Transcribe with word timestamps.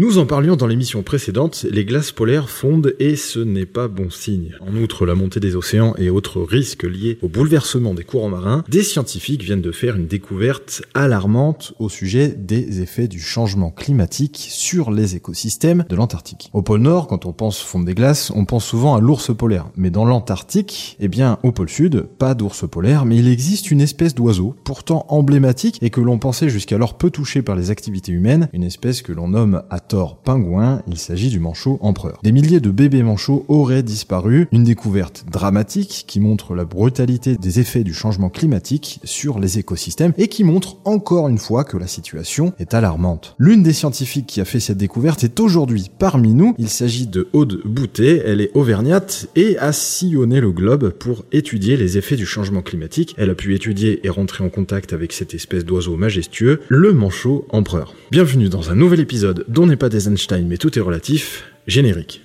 Nous 0.00 0.16
en 0.16 0.24
parlions 0.24 0.56
dans 0.56 0.66
l'émission 0.66 1.02
précédente, 1.02 1.66
les 1.70 1.84
glaces 1.84 2.10
polaires 2.10 2.48
fondent 2.48 2.94
et 2.98 3.16
ce 3.16 3.38
n'est 3.38 3.66
pas 3.66 3.86
bon 3.86 4.08
signe. 4.08 4.56
En 4.60 4.74
outre 4.76 5.04
la 5.04 5.14
montée 5.14 5.40
des 5.40 5.56
océans 5.56 5.92
et 5.98 6.08
autres 6.08 6.40
risques 6.40 6.84
liés 6.84 7.18
au 7.20 7.28
bouleversement 7.28 7.92
des 7.92 8.02
courants 8.02 8.30
marins, 8.30 8.64
des 8.66 8.82
scientifiques 8.82 9.42
viennent 9.42 9.60
de 9.60 9.72
faire 9.72 9.96
une 9.96 10.06
découverte 10.06 10.80
alarmante 10.94 11.74
au 11.78 11.90
sujet 11.90 12.28
des 12.28 12.80
effets 12.80 13.08
du 13.08 13.20
changement 13.20 13.70
climatique 13.70 14.46
sur 14.48 14.90
les 14.90 15.16
écosystèmes 15.16 15.84
de 15.86 15.96
l'Antarctique. 15.96 16.48
Au 16.54 16.62
pôle 16.62 16.80
Nord, 16.80 17.06
quand 17.06 17.26
on 17.26 17.34
pense 17.34 17.60
fondre 17.60 17.84
des 17.84 17.94
glaces, 17.94 18.32
on 18.34 18.46
pense 18.46 18.64
souvent 18.64 18.96
à 18.96 19.02
l'ours 19.02 19.36
polaire. 19.36 19.68
Mais 19.76 19.90
dans 19.90 20.06
l'Antarctique, 20.06 20.96
eh 21.00 21.08
bien, 21.08 21.38
au 21.42 21.52
pôle 21.52 21.68
Sud, 21.68 22.04
pas 22.18 22.34
d'ours 22.34 22.66
polaire, 22.66 23.04
mais 23.04 23.18
il 23.18 23.28
existe 23.28 23.70
une 23.70 23.82
espèce 23.82 24.14
d'oiseau, 24.14 24.56
pourtant 24.64 25.04
emblématique 25.10 25.78
et 25.82 25.90
que 25.90 26.00
l'on 26.00 26.18
pensait 26.18 26.48
jusqu'alors 26.48 26.96
peu 26.96 27.10
touché 27.10 27.42
par 27.42 27.54
les 27.54 27.70
activités 27.70 28.12
humaines, 28.12 28.48
une 28.54 28.64
espèce 28.64 29.02
que 29.02 29.12
l'on 29.12 29.28
nomme 29.28 29.62
à 29.68 29.78
pingouin, 30.24 30.82
il 30.86 30.98
s'agit 30.98 31.30
du 31.30 31.40
manchot 31.40 31.78
empereur. 31.82 32.18
Des 32.22 32.32
milliers 32.32 32.60
de 32.60 32.70
bébés 32.70 33.02
manchots 33.02 33.44
auraient 33.48 33.82
disparu, 33.82 34.48
une 34.52 34.64
découverte 34.64 35.24
dramatique 35.30 36.04
qui 36.06 36.20
montre 36.20 36.54
la 36.54 36.64
brutalité 36.64 37.36
des 37.36 37.60
effets 37.60 37.84
du 37.84 37.94
changement 37.94 38.28
climatique 38.28 39.00
sur 39.04 39.38
les 39.38 39.58
écosystèmes 39.58 40.12
et 40.18 40.28
qui 40.28 40.44
montre 40.44 40.76
encore 40.84 41.28
une 41.28 41.38
fois 41.38 41.64
que 41.64 41.76
la 41.76 41.86
situation 41.86 42.52
est 42.58 42.74
alarmante. 42.74 43.34
L'une 43.38 43.62
des 43.62 43.72
scientifiques 43.72 44.26
qui 44.26 44.40
a 44.40 44.44
fait 44.44 44.60
cette 44.60 44.78
découverte 44.78 45.24
est 45.24 45.40
aujourd'hui 45.40 45.90
parmi 45.98 46.34
nous, 46.34 46.54
il 46.58 46.68
s'agit 46.68 47.06
de 47.06 47.28
Aude 47.32 47.60
Boutet, 47.64 48.22
elle 48.24 48.40
est 48.40 48.50
auvergnate 48.54 49.28
et 49.36 49.58
a 49.58 49.72
sillonné 49.72 50.40
le 50.40 50.52
globe 50.52 50.90
pour 50.90 51.24
étudier 51.32 51.76
les 51.76 51.98
effets 51.98 52.16
du 52.16 52.26
changement 52.26 52.62
climatique. 52.62 53.14
Elle 53.18 53.30
a 53.30 53.34
pu 53.34 53.54
étudier 53.54 54.06
et 54.06 54.10
rentrer 54.10 54.44
en 54.44 54.48
contact 54.48 54.92
avec 54.92 55.12
cette 55.12 55.34
espèce 55.34 55.64
d'oiseau 55.64 55.96
majestueux, 55.96 56.60
le 56.68 56.92
manchot 56.92 57.46
empereur. 57.50 57.94
Bienvenue 58.10 58.48
dans 58.48 58.70
un 58.70 58.74
nouvel 58.74 59.00
épisode 59.00 59.44
dont 59.48 59.66
n'est 59.66 59.76
pas 59.80 59.88
des 59.88 60.08
Einstein, 60.08 60.46
mais 60.46 60.58
tout 60.58 60.78
est 60.78 60.82
relatif. 60.82 61.50
Générique. 61.66 62.20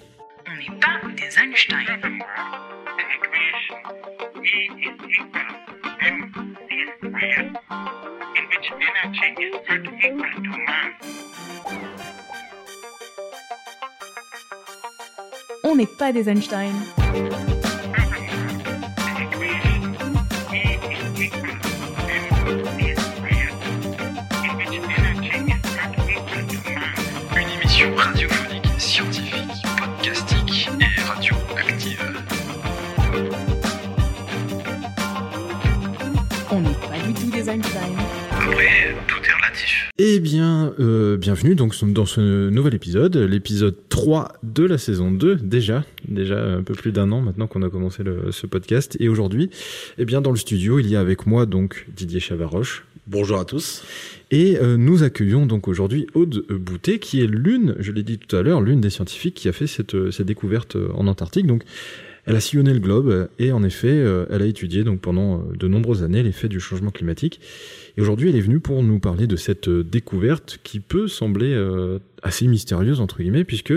On 0.45 0.55
n'est 0.57 0.77
pas 0.77 0.99
des 1.15 1.39
Einstein. 1.39 1.85
On 15.63 15.75
n'est 15.77 15.87
pas 15.97 16.11
des 16.11 16.27
Einstein. 16.27 16.73
Bien, 40.65 40.73
euh, 40.79 41.17
bienvenue 41.17 41.55
donc 41.55 41.75
dans 41.91 42.05
ce 42.05 42.49
nouvel 42.49 42.73
épisode, 42.73 43.15
l'épisode 43.17 43.75
3 43.89 44.33
de 44.43 44.63
la 44.63 44.77
saison 44.77 45.11
2, 45.11 45.35
déjà, 45.35 45.83
déjà 46.07 46.41
un 46.41 46.63
peu 46.63 46.73
plus 46.73 46.91
d'un 46.91 47.11
an 47.11 47.21
maintenant 47.21 47.47
qu'on 47.47 47.61
a 47.61 47.69
commencé 47.69 48.03
le, 48.03 48.31
ce 48.31 48.47
podcast. 48.47 48.97
Et 48.99 49.09
aujourd'hui, 49.09 49.49
eh 49.97 50.05
bien, 50.05 50.21
dans 50.21 50.31
le 50.31 50.37
studio, 50.37 50.79
il 50.79 50.87
y 50.87 50.95
a 50.95 50.99
avec 50.99 51.27
moi 51.27 51.45
donc 51.45 51.87
Didier 51.95 52.19
Chavaroche. 52.19 52.85
Bonjour 53.07 53.39
à 53.39 53.45
tous. 53.45 53.83
Et 54.31 54.57
euh, 54.57 54.77
nous 54.77 55.03
accueillons 55.03 55.45
donc 55.45 55.67
aujourd'hui 55.67 56.07
Aude 56.13 56.45
Boutet, 56.49 56.99
qui 56.99 57.21
est 57.21 57.27
l'une, 57.27 57.75
je 57.79 57.91
l'ai 57.91 58.03
dit 58.03 58.17
tout 58.17 58.35
à 58.35 58.41
l'heure, 58.41 58.61
l'une 58.61 58.81
des 58.81 58.89
scientifiques 58.89 59.35
qui 59.35 59.47
a 59.47 59.53
fait 59.53 59.67
cette, 59.67 59.95
euh, 59.95 60.11
cette 60.11 60.27
découverte 60.27 60.77
en 60.95 61.07
Antarctique. 61.07 61.45
Donc, 61.45 61.63
elle 62.25 62.35
a 62.35 62.39
sillonné 62.39 62.73
le 62.73 62.79
globe 62.79 63.29
et 63.37 63.51
en 63.51 63.63
effet, 63.63 64.03
elle 64.31 64.41
a 64.41 64.47
étudié 64.47 64.83
donc 64.83 64.99
pendant 64.99 65.43
de 65.43 65.67
nombreuses 65.67 66.01
années 66.01 66.23
l'effet 66.23 66.47
du 66.47 66.59
changement 66.59 66.89
climatique. 66.89 67.39
Et 67.97 68.01
aujourd'hui, 68.01 68.29
elle 68.29 68.35
est 68.35 68.41
venue 68.41 68.59
pour 68.59 68.83
nous 68.83 68.99
parler 68.99 69.27
de 69.27 69.35
cette 69.35 69.69
découverte 69.69 70.59
qui 70.63 70.79
peut 70.79 71.07
sembler 71.07 71.55
assez 72.23 72.47
mystérieuse 72.47 72.99
entre 72.99 73.19
guillemets, 73.21 73.45
puisque 73.45 73.73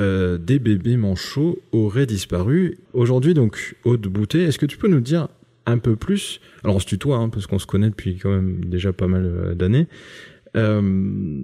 euh, 0.00 0.38
des 0.38 0.58
bébés 0.58 0.96
manchots 0.96 1.58
auraient 1.72 2.06
disparu. 2.06 2.78
Aujourd'hui, 2.94 3.34
donc, 3.34 3.76
Aude 3.84 4.06
Boutet, 4.06 4.42
est-ce 4.42 4.58
que 4.58 4.66
tu 4.66 4.76
peux 4.76 4.88
nous 4.88 5.00
dire 5.00 5.28
un 5.66 5.78
peu 5.78 5.94
plus? 5.94 6.40
Alors 6.64 6.76
on 6.76 6.80
se 6.80 6.86
tutoie, 6.86 7.16
hein, 7.16 7.28
parce 7.28 7.46
qu'on 7.46 7.58
se 7.58 7.66
connaît 7.66 7.90
depuis 7.90 8.16
quand 8.16 8.30
même 8.30 8.64
déjà 8.64 8.92
pas 8.92 9.06
mal 9.06 9.24
euh, 9.24 9.54
d'années. 9.54 9.86
Euh, 10.56 11.42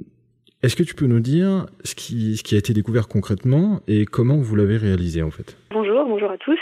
Est-ce 0.62 0.76
que 0.76 0.82
tu 0.82 0.94
peux 0.94 1.06
nous 1.06 1.20
dire 1.20 1.66
ce 1.84 1.94
qui 1.94 2.54
a 2.54 2.58
été 2.58 2.72
découvert 2.74 3.08
concrètement 3.08 3.80
et 3.88 4.04
comment 4.04 4.36
vous 4.36 4.56
l'avez 4.56 4.76
réalisé 4.76 5.22
en 5.22 5.30
fait? 5.30 5.56
Bonjour, 5.70 6.04
bonjour 6.06 6.30
à 6.30 6.36
tous. 6.38 6.58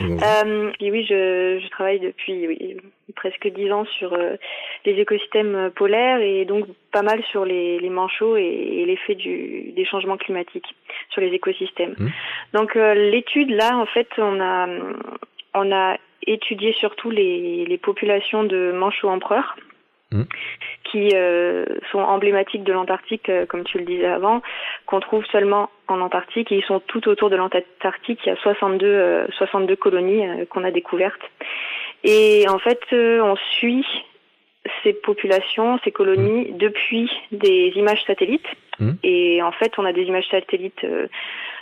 Euh, 0.00 0.72
et 0.80 0.90
oui, 0.90 1.06
je, 1.08 1.60
je 1.62 1.68
travaille 1.68 2.00
depuis 2.00 2.46
oui, 2.48 2.76
presque 3.14 3.48
dix 3.48 3.70
ans 3.70 3.84
sur 3.84 4.12
euh, 4.12 4.36
les 4.84 4.92
écosystèmes 4.92 5.70
polaires 5.76 6.20
et 6.20 6.44
donc 6.44 6.66
pas 6.92 7.02
mal 7.02 7.22
sur 7.30 7.44
les, 7.44 7.78
les 7.78 7.90
manchots 7.90 8.36
et, 8.36 8.42
et 8.42 8.86
l'effet 8.86 9.14
du, 9.14 9.72
des 9.72 9.84
changements 9.84 10.16
climatiques 10.16 10.74
sur 11.10 11.20
les 11.20 11.28
écosystèmes. 11.28 11.94
Mmh. 11.98 12.08
Donc 12.54 12.76
euh, 12.76 12.94
l'étude 12.94 13.50
là, 13.50 13.76
en 13.76 13.86
fait, 13.86 14.08
on 14.18 14.40
a 14.40 14.68
on 15.54 15.72
a 15.72 15.96
étudié 16.26 16.72
surtout 16.72 17.10
les, 17.10 17.64
les 17.66 17.78
populations 17.78 18.44
de 18.44 18.72
manchots 18.72 19.08
empereurs 19.08 19.54
Mm. 20.14 20.22
Qui 20.94 21.10
euh, 21.12 21.64
sont 21.90 21.98
emblématiques 21.98 22.62
de 22.62 22.72
l'Antarctique, 22.72 23.28
euh, 23.28 23.46
comme 23.46 23.64
tu 23.64 23.78
le 23.78 23.84
disais 23.84 24.06
avant, 24.06 24.42
qu'on 24.86 25.00
trouve 25.00 25.26
seulement 25.26 25.68
en 25.88 26.00
Antarctique. 26.00 26.52
Et 26.52 26.58
ils 26.58 26.64
sont 26.64 26.78
tout 26.78 27.08
autour 27.08 27.30
de 27.30 27.36
l'Antarctique. 27.36 28.20
Il 28.24 28.28
y 28.28 28.32
a 28.32 28.36
62, 28.36 28.86
euh, 28.86 29.26
62 29.32 29.74
colonies 29.74 30.24
euh, 30.24 30.44
qu'on 30.48 30.62
a 30.62 30.70
découvertes. 30.70 31.20
Et 32.04 32.46
en 32.48 32.58
fait, 32.60 32.80
euh, 32.92 33.20
on 33.22 33.34
suit 33.56 33.84
ces 34.82 34.92
populations, 34.92 35.78
ces 35.84 35.92
colonies, 35.92 36.52
depuis 36.54 37.10
des 37.32 37.72
images 37.76 38.02
satellites. 38.06 38.46
Mm. 38.80 38.92
Et 39.02 39.42
en 39.42 39.52
fait, 39.52 39.72
on 39.78 39.84
a 39.84 39.92
des 39.92 40.02
images 40.04 40.26
satellites 40.30 40.84
euh, 40.84 41.06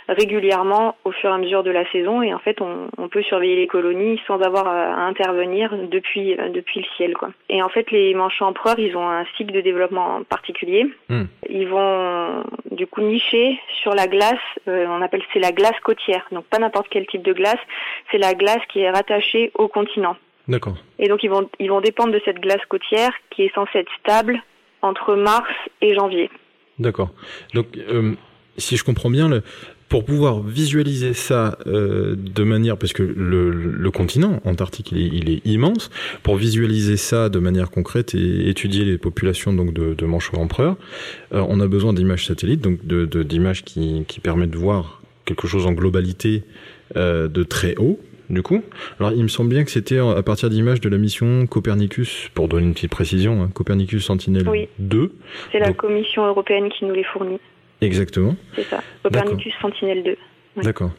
régulièrement 0.09 0.95
au 1.05 1.11
fur 1.11 1.29
et 1.29 1.33
à 1.33 1.37
mesure 1.37 1.63
de 1.63 1.71
la 1.71 1.89
saison. 1.91 2.21
Et 2.21 2.33
en 2.33 2.39
fait, 2.39 2.61
on, 2.61 2.87
on 2.97 3.07
peut 3.09 3.21
surveiller 3.21 3.55
les 3.55 3.67
colonies 3.67 4.19
sans 4.25 4.41
avoir 4.41 4.67
à, 4.67 4.95
à 4.95 5.01
intervenir 5.01 5.75
depuis, 5.89 6.33
euh, 6.33 6.49
depuis 6.49 6.79
le 6.79 6.85
ciel. 6.97 7.13
Quoi. 7.13 7.29
Et 7.49 7.61
en 7.61 7.69
fait, 7.69 7.91
les 7.91 8.13
manchots 8.13 8.45
empereurs, 8.45 8.79
ils 8.79 8.95
ont 8.97 9.07
un 9.07 9.25
cycle 9.37 9.53
de 9.53 9.61
développement 9.61 10.23
particulier. 10.23 10.85
Mm. 11.09 11.23
Ils 11.49 11.67
vont 11.67 12.43
du 12.71 12.87
coup 12.87 13.01
nicher 13.01 13.59
sur 13.81 13.93
la 13.93 14.07
glace. 14.07 14.33
euh, 14.67 14.85
on 14.89 15.01
appelle 15.01 15.21
c'est 15.33 15.39
la 15.39 15.51
glace 15.51 15.79
côtière. 15.83 16.25
Donc 16.31 16.45
pas 16.45 16.59
n'importe 16.59 16.87
quel 16.89 17.05
type 17.05 17.21
de 17.21 17.33
glace. 17.33 17.59
C'est 18.11 18.17
la 18.17 18.33
glace 18.33 18.61
qui 18.69 18.79
est 18.79 18.89
rattachée 18.89 19.51
au 19.55 19.67
continent. 19.67 20.15
D'accord. 20.47 20.77
Et 20.99 21.07
donc 21.07 21.23
ils 21.23 21.29
vont 21.29 21.49
ils 21.59 21.69
vont 21.69 21.81
dépendre 21.81 22.11
de 22.13 22.21
cette 22.25 22.39
glace 22.39 22.61
côtière 22.69 23.11
qui 23.29 23.43
est 23.43 23.53
censée 23.55 23.79
être 23.79 23.91
stable 24.01 24.41
entre 24.81 25.15
mars 25.15 25.49
et 25.81 25.95
janvier. 25.95 26.29
D'accord. 26.79 27.11
Donc, 27.53 27.67
euh, 27.77 28.13
si 28.57 28.75
je 28.75 28.83
comprends 28.83 29.09
bien, 29.09 29.29
le, 29.29 29.41
pour 29.87 30.03
pouvoir 30.05 30.41
visualiser 30.41 31.13
ça 31.13 31.57
euh, 31.67 32.15
de 32.17 32.43
manière, 32.43 32.77
parce 32.77 32.93
que 32.93 33.03
le, 33.03 33.51
le 33.51 33.91
continent 33.91 34.41
antarctique 34.43 34.91
il 34.91 34.97
est, 34.99 35.07
il 35.13 35.29
est 35.29 35.45
immense, 35.45 35.89
pour 36.23 36.35
visualiser 36.35 36.97
ça 36.97 37.29
de 37.29 37.39
manière 37.39 37.69
concrète 37.71 38.13
et 38.15 38.49
étudier 38.49 38.83
les 38.85 38.97
populations 38.97 39.53
donc 39.53 39.71
de, 39.73 39.93
de 39.93 40.05
manchots 40.05 40.37
empereurs, 40.37 40.75
euh, 41.33 41.45
on 41.47 41.59
a 41.61 41.67
besoin 41.67 41.93
d'images 41.93 42.25
satellites, 42.25 42.61
donc 42.61 42.85
de 42.85 43.05
de- 43.05 43.23
d'images 43.23 43.63
qui, 43.63 44.03
qui 44.07 44.19
permettent 44.19 44.51
de 44.51 44.57
voir 44.57 45.01
quelque 45.25 45.47
chose 45.47 45.65
en 45.67 45.71
globalité 45.71 46.43
euh, 46.97 47.27
de 47.27 47.43
très 47.43 47.75
haut. 47.77 47.99
Du 48.29 48.41
coup, 48.41 48.63
alors 48.99 49.11
il 49.11 49.21
me 49.23 49.27
semble 49.27 49.49
bien 49.49 49.63
que 49.65 49.71
c'était 49.71 49.97
à 49.99 50.23
partir 50.23 50.49
d'images 50.49 50.79
de 50.81 50.89
la 50.89 50.97
mission 50.97 51.45
Copernicus, 51.45 52.29
pour 52.33 52.47
donner 52.47 52.65
une 52.67 52.73
petite 52.73 52.89
précision, 52.91 53.43
hein, 53.43 53.49
Copernicus 53.53 54.05
Sentinel 54.05 54.47
Oui. 54.47 54.69
2, 54.79 55.11
C'est 55.51 55.59
la 55.59 55.67
Donc- 55.67 55.77
Commission 55.77 56.25
européenne 56.25 56.69
qui 56.69 56.85
nous 56.85 56.93
les 56.93 57.03
fournit. 57.03 57.39
exactement. 57.81 58.35
C'est 58.55 58.63
ça. 58.63 58.81
Copernicus 59.03 59.53
Sentinelle 59.61 60.03
2. 60.03 60.15
Oui. 60.57 60.63
D'accord. 60.63 60.91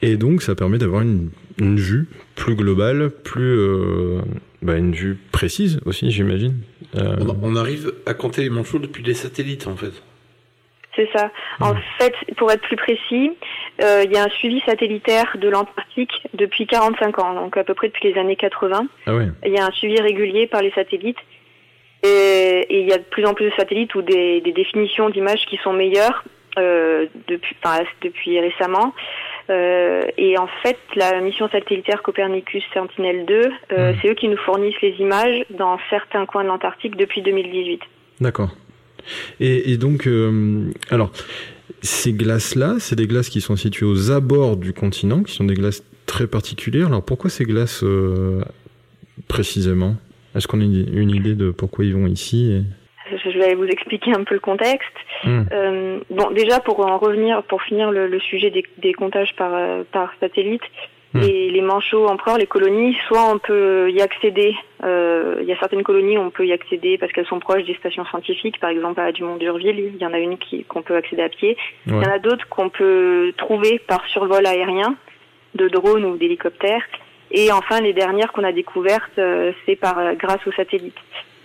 Et 0.00 0.16
donc, 0.16 0.40
ça 0.42 0.54
permet 0.54 0.78
d'avoir 0.78 1.02
une, 1.02 1.28
une 1.58 1.76
vue 1.78 2.08
plus 2.34 2.54
globale, 2.54 3.10
plus 3.10 3.42
euh, 3.58 4.22
bah, 4.62 4.76
une 4.78 4.92
vue 4.92 5.18
précise 5.30 5.80
aussi, 5.84 6.10
j'imagine. 6.10 6.54
Euh, 6.96 7.16
On, 7.20 7.50
on 7.52 7.56
arrive 7.56 7.92
à 8.06 8.14
compter 8.14 8.42
les 8.42 8.48
manchots 8.50 8.78
depuis 8.78 9.02
les 9.04 9.12
satellites, 9.14 9.66
en 9.66 9.76
fait. 9.76 9.92
C'est 10.94 11.08
ça. 11.16 11.30
En 11.60 11.74
fait, 11.98 12.14
pour 12.36 12.52
être 12.52 12.60
plus 12.62 12.76
précis, 12.76 13.32
euh, 13.82 14.02
il 14.04 14.12
y 14.12 14.16
a 14.18 14.24
un 14.24 14.28
suivi 14.28 14.60
satellitaire 14.66 15.36
de 15.38 15.48
l'Antarctique 15.48 16.12
depuis 16.34 16.66
45 16.66 17.18
ans, 17.18 17.34
donc 17.34 17.56
à 17.56 17.64
peu 17.64 17.72
près 17.74 17.88
depuis 17.88 18.12
les 18.12 18.20
années 18.20 18.36
80. 18.36 18.86
Ah 19.06 19.14
ouais. 19.14 19.28
Il 19.46 19.52
y 19.52 19.58
a 19.58 19.64
un 19.64 19.70
suivi 19.70 19.98
régulier 20.00 20.46
par 20.46 20.60
les 20.60 20.70
satellites. 20.72 21.16
Et, 22.02 22.66
et 22.68 22.80
il 22.80 22.88
y 22.88 22.92
a 22.92 22.98
de 22.98 23.04
plus 23.04 23.24
en 23.24 23.32
plus 23.32 23.46
de 23.48 23.54
satellites 23.56 23.94
ou 23.94 24.02
des, 24.02 24.40
des 24.40 24.52
définitions 24.52 25.08
d'images 25.08 25.46
qui 25.46 25.56
sont 25.58 25.72
meilleures 25.72 26.24
euh, 26.58 27.06
depuis, 27.28 27.56
enfin, 27.64 27.82
depuis 28.02 28.38
récemment. 28.40 28.92
Euh, 29.50 30.02
et 30.18 30.36
en 30.38 30.48
fait, 30.62 30.78
la 30.96 31.20
mission 31.20 31.48
satellitaire 31.48 32.02
Copernicus 32.02 32.64
Sentinel 32.74 33.24
2, 33.24 33.34
euh, 33.72 33.92
Mhm. 33.92 33.98
c'est 34.02 34.08
eux 34.10 34.14
qui 34.14 34.28
nous 34.28 34.36
fournissent 34.36 34.80
les 34.82 34.94
images 35.00 35.44
dans 35.50 35.78
certains 35.90 36.26
coins 36.26 36.42
de 36.42 36.48
l'Antarctique 36.48 36.96
depuis 36.96 37.22
2018. 37.22 37.80
D'accord. 38.20 38.50
Et, 39.40 39.72
et 39.72 39.76
donc, 39.76 40.06
euh, 40.06 40.70
alors, 40.90 41.12
ces 41.82 42.12
glaces-là, 42.12 42.76
c'est 42.78 42.96
des 42.96 43.06
glaces 43.06 43.28
qui 43.28 43.40
sont 43.40 43.56
situées 43.56 43.86
aux 43.86 44.10
abords 44.10 44.56
du 44.56 44.72
continent, 44.72 45.22
qui 45.22 45.32
sont 45.32 45.44
des 45.44 45.54
glaces 45.54 45.84
très 46.06 46.26
particulières. 46.26 46.88
Alors, 46.88 47.04
pourquoi 47.04 47.30
ces 47.30 47.44
glaces 47.44 47.82
euh, 47.82 48.42
précisément? 49.28 49.96
Est-ce 50.34 50.46
qu'on 50.48 50.60
a 50.60 50.64
une, 50.64 51.10
idée 51.10 51.34
de 51.34 51.50
pourquoi 51.50 51.84
ils 51.84 51.94
vont 51.94 52.06
ici 52.06 52.52
et- 52.52 52.62
Je 53.24 53.38
vais 53.38 53.54
vous 53.54 53.66
expliquer 53.66 54.12
un 54.12 54.24
peu 54.24 54.34
le 54.34 54.40
contexte. 54.40 54.92
Hmm. 55.24 55.42
Euh, 55.52 55.98
bon, 56.10 56.30
déjà 56.30 56.60
pour 56.60 56.80
en 56.80 56.98
revenir, 56.98 57.42
pour 57.44 57.62
finir 57.62 57.90
le, 57.90 58.06
le 58.06 58.20
sujet 58.20 58.50
des, 58.50 58.64
des 58.78 58.94
comptages 58.94 59.34
par, 59.36 59.52
par 59.92 60.12
satellite, 60.20 60.62
Hmm. 61.14 61.20
les, 61.20 61.50
les 61.50 61.60
manchots 61.60 62.06
empereurs, 62.06 62.38
les 62.38 62.46
colonies, 62.46 62.96
soit 63.06 63.24
on 63.34 63.38
peut 63.38 63.90
y 63.90 64.00
accéder. 64.00 64.54
euh, 64.82 65.36
Il 65.42 65.46
y 65.46 65.52
a 65.52 65.58
certaines 65.58 65.82
colonies 65.82 66.16
où 66.16 66.22
on 66.22 66.30
peut 66.30 66.46
y 66.46 66.52
accéder 66.52 66.96
parce 66.96 67.12
qu'elles 67.12 67.26
sont 67.26 67.38
proches 67.38 67.64
des 67.64 67.74
stations 67.74 68.04
scientifiques, 68.06 68.58
par 68.60 68.70
exemple 68.70 68.98
à 69.00 69.12
Dumont 69.12 69.36
d'Urville, 69.36 69.90
il 69.94 70.00
y 70.00 70.06
en 70.06 70.14
a 70.14 70.18
une 70.18 70.38
qui 70.38 70.64
qu'on 70.64 70.80
peut 70.82 70.96
accéder 70.96 71.22
à 71.22 71.28
pied. 71.28 71.56
Il 71.86 71.92
y 71.92 71.96
en 71.96 72.02
a 72.10 72.18
d'autres 72.18 72.48
qu'on 72.48 72.70
peut 72.70 73.32
trouver 73.36 73.78
par 73.78 74.06
survol 74.08 74.46
aérien, 74.46 74.96
de 75.54 75.68
drones 75.68 76.04
ou 76.06 76.16
d'hélicoptères. 76.16 76.82
Et 77.30 77.52
enfin, 77.52 77.80
les 77.80 77.92
dernières 77.92 78.32
qu'on 78.32 78.44
a 78.44 78.52
découvertes, 78.52 79.18
euh, 79.18 79.52
c'est 79.66 79.76
par 79.76 79.98
euh, 79.98 80.14
grâce 80.14 80.46
aux 80.46 80.52
satellites. 80.52 80.96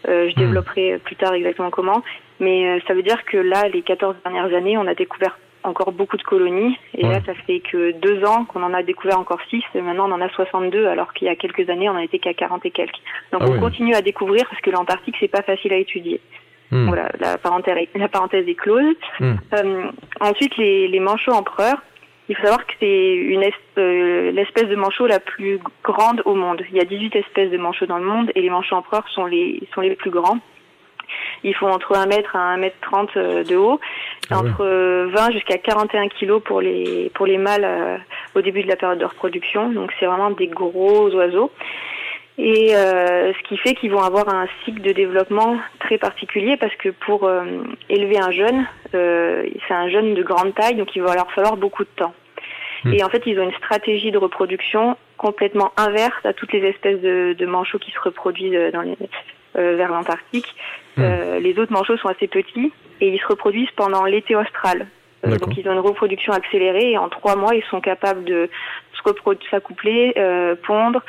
Euh, 0.07 0.29
je 0.29 0.33
Hmm. 0.35 0.39
développerai 0.39 0.97
plus 1.03 1.15
tard 1.17 1.33
exactement 1.33 1.69
comment. 1.71 2.03
Mais 2.39 2.67
euh, 2.67 2.79
ça 2.87 2.93
veut 2.93 3.03
dire 3.03 3.25
que 3.25 3.35
là, 3.37 3.67
les 3.67 3.81
14 3.81 4.15
dernières 4.23 4.53
années, 4.55 4.77
on 4.77 4.87
a 4.87 4.93
découvert 4.93 5.37
encore 5.67 5.91
beaucoup 5.91 6.17
de 6.17 6.23
colonies. 6.23 6.77
Et 6.97 7.05
Ouais. 7.05 7.11
là, 7.13 7.19
ça 7.25 7.33
fait 7.45 7.59
que 7.59 7.91
deux 7.99 8.23
ans 8.25 8.45
qu'on 8.45 8.63
en 8.63 8.73
a 8.73 8.83
découvert 8.83 9.19
encore 9.19 9.39
six. 9.49 9.63
Et 9.75 9.81
maintenant, 9.81 10.09
on 10.09 10.13
en 10.13 10.21
a 10.21 10.29
62, 10.29 10.87
alors 10.87 11.13
qu'il 11.13 11.27
y 11.27 11.29
a 11.29 11.35
quelques 11.35 11.69
années, 11.69 11.89
on 11.89 11.93
en 11.93 11.97
était 11.99 12.19
qu'à 12.19 12.33
40 12.33 12.65
et 12.65 12.71
quelques. 12.71 12.99
Donc, 13.31 13.41
Ah 13.43 13.49
on 13.49 13.59
continue 13.59 13.93
à 13.93 14.01
découvrir 14.01 14.43
parce 14.49 14.61
que 14.61 14.69
l'Antarctique, 14.71 15.15
c'est 15.19 15.27
pas 15.27 15.43
facile 15.43 15.73
à 15.73 15.77
étudier. 15.77 16.19
Hmm. 16.71 16.87
Voilà, 16.87 17.09
la 17.19 17.37
parenthèse, 17.37 17.87
la 17.95 18.07
parenthèse 18.09 18.47
est 18.47 18.55
close. 18.55 18.95
Hmm. 19.19 19.35
Euh, 19.53 19.83
ensuite, 20.19 20.57
les, 20.57 20.87
les 20.87 20.99
manchots 20.99 21.31
empereurs. 21.33 21.81
Il 22.29 22.35
faut 22.35 22.43
savoir 22.43 22.65
que 22.67 22.73
c'est 22.81 23.13
une 23.15 23.41
es- 23.41 23.53
euh, 23.77 24.31
l'espèce 24.31 24.65
de 24.67 24.75
manchot 24.75 25.07
la 25.07 25.21
plus 25.21 25.59
grande 25.81 26.21
au 26.25 26.35
monde. 26.35 26.61
Il 26.71 26.75
y 26.75 26.81
a 26.81 26.83
18 26.83 27.15
espèces 27.15 27.51
de 27.51 27.57
manchots 27.57 27.85
dans 27.85 27.99
le 27.99 28.03
monde 28.03 28.31
et 28.35 28.41
les 28.41 28.49
manchots 28.49 28.75
empereurs 28.75 29.07
sont 29.09 29.25
les 29.25 29.61
sont 29.73 29.79
les 29.79 29.95
plus 29.95 30.09
grands. 30.11 30.39
Ils 31.43 31.55
font 31.55 31.67
entre 31.67 31.95
1 31.95 32.05
mètre 32.07 32.35
à 32.35 32.39
1 32.53 32.57
mètre 32.57 32.77
30 32.81 33.17
euh, 33.17 33.43
de 33.43 33.55
haut, 33.55 33.79
Ah 34.29 34.41
ouais. 34.41 34.49
entre 34.49 34.63
euh, 34.65 35.09
20 35.13 35.31
jusqu'à 35.31 35.57
41 35.57 36.07
kilos 36.09 36.41
pour 36.43 36.61
les 36.61 37.11
pour 37.13 37.25
les 37.25 37.37
mâles 37.37 37.65
euh, 37.65 37.97
au 38.35 38.41
début 38.41 38.63
de 38.63 38.67
la 38.67 38.75
période 38.75 38.99
de 38.99 39.05
reproduction. 39.05 39.69
Donc 39.71 39.91
c'est 39.99 40.05
vraiment 40.05 40.31
des 40.31 40.47
gros 40.47 41.09
oiseaux. 41.13 41.51
Et 42.39 42.75
euh, 42.75 43.33
ce 43.33 43.47
qui 43.47 43.57
fait 43.57 43.73
qu'ils 43.73 43.91
vont 43.91 44.03
avoir 44.03 44.29
un 44.29 44.47
cycle 44.63 44.81
de 44.81 44.91
développement 44.91 45.57
très 45.79 45.97
particulier 45.97 46.55
parce 46.55 46.75
que 46.75 46.89
pour 46.89 47.23
euh, 47.23 47.63
élever 47.89 48.19
un 48.19 48.29
jeune, 48.29 48.67
euh, 48.93 49.43
c'est 49.67 49.73
un 49.73 49.89
jeune 49.89 50.13
de 50.13 50.21
grande 50.21 50.53
taille, 50.53 50.75
donc 50.75 50.95
il 50.95 51.01
va 51.01 51.15
leur 51.15 51.31
falloir 51.31 51.57
beaucoup 51.57 51.83
de 51.83 51.89
temps. 51.95 52.13
Hmm. 52.83 52.93
Et 52.93 53.03
en 53.03 53.09
fait, 53.09 53.23
ils 53.25 53.39
ont 53.39 53.43
une 53.43 53.55
stratégie 53.55 54.11
de 54.11 54.19
reproduction 54.19 54.97
complètement 55.17 55.71
inverse 55.77 56.23
à 56.25 56.33
toutes 56.33 56.53
les 56.53 56.63
espèces 56.63 57.01
de, 57.01 57.33
de 57.33 57.45
manchots 57.47 57.79
qui 57.79 57.89
se 57.89 57.99
reproduisent 57.99 58.53
euh, 58.53 58.71
dans 58.71 58.81
les, 58.81 58.91
euh, 58.91 59.07
vers 59.57 59.89
l'Antarctique. 59.91 60.55
Hmm. 60.97 61.01
Euh, 61.03 61.39
les 61.39 61.57
autres 61.59 61.71
manchots 61.73 61.97
sont 61.97 62.09
assez 62.09 62.27
petits 62.27 62.71
et 63.01 63.09
ils 63.09 63.19
se 63.19 63.27
reproduisent 63.27 63.71
pendant 63.75 64.05
l'été 64.05 64.35
austral. 64.35 64.87
Euh, 65.25 65.37
donc 65.37 65.57
ils 65.57 65.67
ont 65.67 65.73
une 65.73 65.79
reproduction 65.79 66.31
accélérée 66.33 66.91
et 66.91 66.97
en 66.97 67.09
trois 67.09 67.35
mois, 67.35 67.55
ils 67.55 67.63
sont 67.65 67.81
capables 67.81 68.23
de 68.23 68.49
s'accoupler, 69.49 70.13
euh, 70.17 70.55
pondre, 70.65 71.01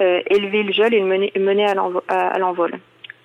euh, 0.00 0.20
élever 0.30 0.62
le 0.62 0.72
jeune 0.72 0.92
et 0.92 1.00
le 1.00 1.06
mener, 1.06 1.32
mener 1.38 1.66
à 1.66 1.74
l'envo- 1.74 2.02
à- 2.08 2.28
à 2.28 2.38
l'envol. 2.38 2.72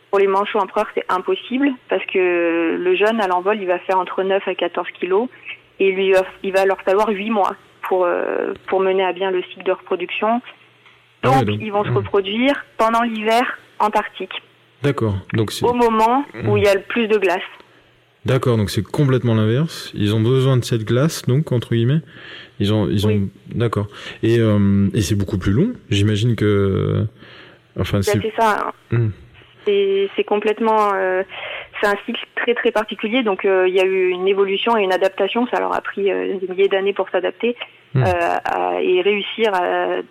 Pour 0.09 0.19
les 0.19 0.27
manchots 0.27 0.59
empereurs, 0.59 0.87
c'est 0.95 1.05
impossible 1.09 1.69
parce 1.89 2.05
que 2.05 2.77
le 2.79 2.95
jeune 2.95 3.19
à 3.19 3.27
l'envol, 3.27 3.57
il 3.59 3.67
va 3.67 3.79
faire 3.79 3.97
entre 3.99 4.23
9 4.23 4.47
à 4.47 4.55
14 4.55 4.87
kilos 4.99 5.27
et 5.79 5.91
lui, 5.91 6.13
il 6.43 6.53
va 6.53 6.65
leur 6.65 6.81
falloir 6.81 7.09
8 7.09 7.29
mois 7.29 7.55
pour, 7.83 8.05
euh, 8.05 8.53
pour 8.67 8.79
mener 8.79 9.03
à 9.03 9.13
bien 9.13 9.31
le 9.31 9.41
cycle 9.43 9.63
de 9.63 9.71
reproduction. 9.71 10.41
Ah 11.23 11.29
ouais, 11.29 11.45
donc- 11.45 11.59
ils 11.59 11.71
vont 11.71 11.83
se 11.83 11.89
hmm. 11.89 11.97
reproduire 11.97 12.65
pendant 12.77 13.01
l'hiver 13.01 13.57
antarctique, 13.79 14.41
D'accord. 14.87 15.15
Donc 15.33 15.51
au 15.63 15.73
moment 15.73 16.23
où 16.45 16.57
il 16.57 16.63
y 16.63 16.67
a 16.67 16.75
le 16.75 16.81
plus 16.81 17.07
de 17.07 17.17
glace. 17.17 17.41
d'accord. 18.25 18.55
Donc 18.57 18.69
c'est 18.69 18.83
complètement 18.83 19.35
l'inverse. 19.35 19.91
Ils 19.95 20.13
ont 20.15 20.21
besoin 20.21 20.55
de 20.57 20.63
cette 20.63 20.83
glace, 20.85 21.23
donc 21.27 21.51
entre 21.51 21.69
guillemets. 21.75 22.01
Ils 22.59 22.73
ont, 22.73 22.87
ils 22.89 23.05
ont. 23.05 23.09
Oui. 23.09 23.29
D'accord. 23.53 23.87
Et 24.23 24.39
euh, 24.39 24.87
et 24.93 25.01
c'est 25.01 25.15
beaucoup 25.15 25.37
plus 25.37 25.51
long. 25.51 25.69
J'imagine 25.89 26.35
que. 26.35 27.05
Enfin, 27.79 27.99
Bah, 27.99 28.03
c'est. 28.03 28.33
ça. 28.39 28.49
hein. 28.91 28.97
Hmm. 28.97 29.09
C'est 29.65 30.09
c'est 30.15 30.23
complètement, 30.23 30.93
euh, 30.95 31.23
c'est 31.81 31.87
un 31.87 31.95
cycle 32.05 32.23
très 32.37 32.53
très 32.55 32.71
particulier. 32.71 33.21
Donc 33.23 33.43
euh, 33.43 33.67
il 33.67 33.75
y 33.75 33.81
a 33.81 33.85
eu 33.85 34.09
une 34.09 34.27
évolution 34.27 34.77
et 34.77 34.83
une 34.83 34.93
adaptation. 34.93 35.45
Ça 35.51 35.59
leur 35.59 35.75
a 35.75 35.81
pris 35.81 36.03
des 36.03 36.39
milliers 36.49 36.69
d'années 36.69 36.93
pour 36.93 37.09
s'adapter 37.09 37.55
Hmm. 37.93 38.03
et 38.81 39.01
réussir 39.01 39.53
à, 39.53 40.01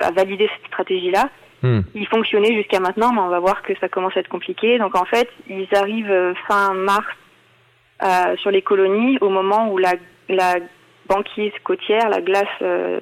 à 0.00 0.10
valider 0.10 0.48
cette 0.56 0.66
stratégie-là. 0.66 1.30
Hmm. 1.62 1.80
Ils 1.94 2.06
fonctionnaient 2.06 2.54
jusqu'à 2.54 2.80
maintenant, 2.80 3.12
mais 3.12 3.20
on 3.20 3.28
va 3.28 3.38
voir 3.38 3.62
que 3.62 3.72
ça 3.80 3.88
commence 3.88 4.16
à 4.16 4.20
être 4.20 4.28
compliqué. 4.28 4.78
Donc 4.78 4.96
en 4.96 5.04
fait, 5.04 5.28
ils 5.48 5.68
arrivent 5.74 6.10
euh, 6.10 6.34
fin 6.48 6.72
mars 6.72 7.06
euh, 8.02 8.36
sur 8.38 8.50
les 8.50 8.62
colonies 8.62 9.18
au 9.20 9.28
moment 9.28 9.70
où 9.70 9.78
la, 9.78 9.94
la 10.28 10.54
banquise 11.06 11.52
côtière, 11.64 12.08
la 12.08 12.20
glace 12.20 12.46
euh, 12.62 12.98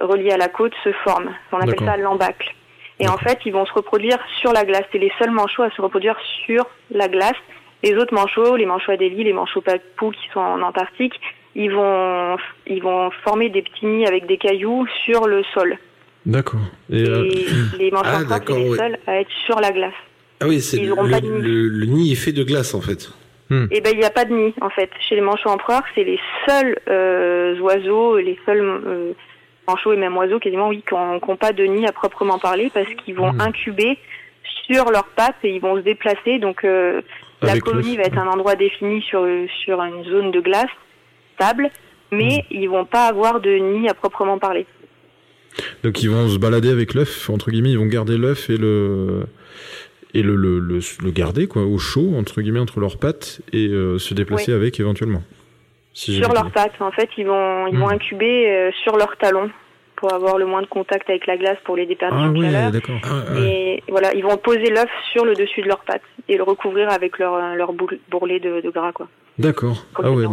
reliée 0.00 0.30
à 0.30 0.36
la 0.36 0.48
côte 0.48 0.74
se 0.84 0.92
forme. 1.04 1.34
On 1.50 1.58
appelle 1.58 1.84
ça 1.84 1.96
l'embâcle. 1.96 2.54
Et 3.00 3.08
en 3.08 3.16
fait, 3.16 3.38
ils 3.46 3.52
vont 3.52 3.64
se 3.64 3.72
reproduire 3.72 4.18
sur 4.40 4.52
la 4.52 4.64
glace. 4.64 4.84
C'est 4.92 4.98
les 4.98 5.12
seuls 5.18 5.30
manchots 5.30 5.62
à 5.62 5.70
se 5.70 5.80
reproduire 5.80 6.16
sur 6.44 6.66
la 6.90 7.08
glace. 7.08 7.36
Les 7.82 7.94
autres 7.96 8.14
manchots, 8.14 8.56
les 8.56 8.66
manchots 8.66 8.92
Adélie, 8.92 9.22
les 9.22 9.32
manchots 9.32 9.60
papous 9.60 10.10
qui 10.12 10.28
sont 10.32 10.40
en 10.40 10.62
Antarctique, 10.62 11.14
ils 11.54 11.70
vont, 11.70 12.36
ils 12.66 12.82
vont 12.82 13.10
former 13.22 13.50
des 13.50 13.62
petits 13.62 13.86
nids 13.86 14.06
avec 14.06 14.26
des 14.26 14.36
cailloux 14.36 14.86
sur 15.04 15.26
le 15.26 15.42
sol. 15.54 15.78
D'accord. 16.28 16.60
Et, 16.92 17.00
Et 17.02 17.08
euh, 17.08 17.28
les 17.78 17.90
manchots 17.90 18.04
Ah, 18.20 18.22
d'accord, 18.24 18.58
les 18.58 18.68
ouais. 18.70 18.76
seuls 18.76 18.98
à 19.06 19.20
être 19.20 19.30
sur 19.46 19.58
la 19.60 19.72
glace. 19.72 19.94
Ah 20.40 20.46
oui, 20.46 20.60
c'est 20.60 20.76
le, 20.80 20.94
le- 20.94 21.20
nid. 21.20 21.42
le- 21.42 21.68
le 21.68 21.86
nid 21.86 22.12
est 22.12 22.16
fait 22.16 22.30
de 22.32 22.44
glace 22.44 22.74
en 22.74 22.80
fait. 22.80 23.10
Et 23.50 23.80
ben 23.80 23.90
il 23.94 23.98
n'y 23.98 24.04
a 24.04 24.10
pas 24.10 24.26
de 24.26 24.34
nid 24.34 24.52
en 24.60 24.68
fait. 24.68 24.90
Chez 25.08 25.14
les 25.14 25.22
manchots 25.22 25.48
empereurs, 25.48 25.82
c'est 25.94 26.04
les 26.04 26.20
seuls 26.46 26.78
euh, 26.88 27.58
oiseaux, 27.60 28.18
les 28.18 28.38
seuls 28.44 28.60
euh, 28.60 29.12
manchots 29.66 29.94
et 29.94 29.96
même 29.96 30.16
oiseaux 30.18 30.38
quasiment 30.38 30.68
oui 30.68 30.84
qui 30.86 30.94
n'ont 30.94 31.36
pas 31.36 31.52
de 31.54 31.64
nid 31.64 31.86
à 31.86 31.92
proprement 31.92 32.38
parler 32.38 32.70
parce 32.72 32.92
qu'ils 32.92 33.14
vont 33.14 33.32
Hmm. 33.32 33.40
incuber 33.40 33.96
sur 34.66 34.90
leurs 34.90 35.08
pattes 35.16 35.36
et 35.44 35.54
ils 35.54 35.60
vont 35.62 35.76
se 35.76 35.80
déplacer. 35.80 36.38
Donc 36.38 36.62
euh, 36.62 37.00
la 37.40 37.58
colonie 37.58 37.96
va 37.96 38.02
être 38.02 38.18
un 38.18 38.28
endroit 38.28 38.54
défini 38.54 39.00
sur 39.00 39.26
sur 39.64 39.80
une 39.82 40.04
zone 40.04 40.30
de 40.30 40.40
glace 40.40 40.70
stable, 41.36 41.70
mais 42.12 42.44
Hmm. 42.50 42.54
ils 42.54 42.68
vont 42.68 42.84
pas 42.84 43.06
avoir 43.06 43.40
de 43.40 43.50
nid 43.50 43.88
à 43.88 43.94
proprement 43.94 44.38
parler. 44.38 44.66
Donc 45.84 46.02
ils 46.02 46.10
vont 46.10 46.28
se 46.28 46.38
balader 46.38 46.70
avec 46.70 46.94
l'œuf 46.94 47.28
entre 47.30 47.50
guillemets. 47.50 47.70
Ils 47.72 47.78
vont 47.78 47.86
garder 47.86 48.16
l'œuf 48.16 48.48
et 48.50 48.56
le 48.56 49.24
et 50.14 50.22
le, 50.22 50.36
le, 50.36 50.58
le, 50.58 50.78
le 51.04 51.10
garder 51.10 51.46
quoi 51.48 51.62
au 51.64 51.78
chaud 51.78 52.14
entre 52.16 52.40
guillemets 52.40 52.60
entre 52.60 52.80
leurs 52.80 52.96
pattes 52.98 53.40
et 53.52 53.68
euh, 53.68 53.98
se 53.98 54.14
déplacer 54.14 54.52
avec 54.52 54.80
éventuellement. 54.80 55.22
Si 55.94 56.14
sur 56.16 56.32
leurs 56.32 56.50
pattes, 56.52 56.80
en 56.80 56.92
fait, 56.92 57.08
ils 57.18 57.26
vont 57.26 57.66
ils 57.66 57.76
vont 57.76 57.88
Hmm. 57.88 57.92
incuber 57.92 58.48
euh, 58.50 58.70
sur 58.84 58.96
leurs 58.96 59.16
talons 59.18 59.50
pour 59.96 60.12
avoir 60.14 60.38
le 60.38 60.46
moins 60.46 60.62
de 60.62 60.66
contact 60.68 61.10
avec 61.10 61.26
la 61.26 61.36
glace 61.36 61.58
pour 61.64 61.74
les 61.76 61.84
déperditions 61.84 62.28
Ah 62.30 62.32
de 62.32 62.38
ouais, 62.38 62.50
chaleur. 62.52 63.00
Ah, 63.02 63.32
ouais. 63.34 63.82
Et 63.88 63.90
voilà, 63.90 64.14
ils 64.14 64.22
vont 64.22 64.36
poser 64.36 64.70
l'œuf 64.70 64.88
sur 65.12 65.24
le 65.24 65.34
dessus 65.34 65.60
de 65.60 65.66
leurs 65.66 65.82
pattes 65.82 66.02
et 66.28 66.36
le 66.36 66.44
recouvrir 66.44 66.88
avec 66.90 67.18
leur, 67.18 67.56
leur 67.56 67.72
boule- 67.72 67.98
bourrelet 68.08 68.38
de, 68.38 68.60
de 68.60 68.70
gras, 68.70 68.92
quoi. 68.92 69.08
D'accord. 69.40 69.84
Ah 69.96 70.12
ouais. 70.12 70.24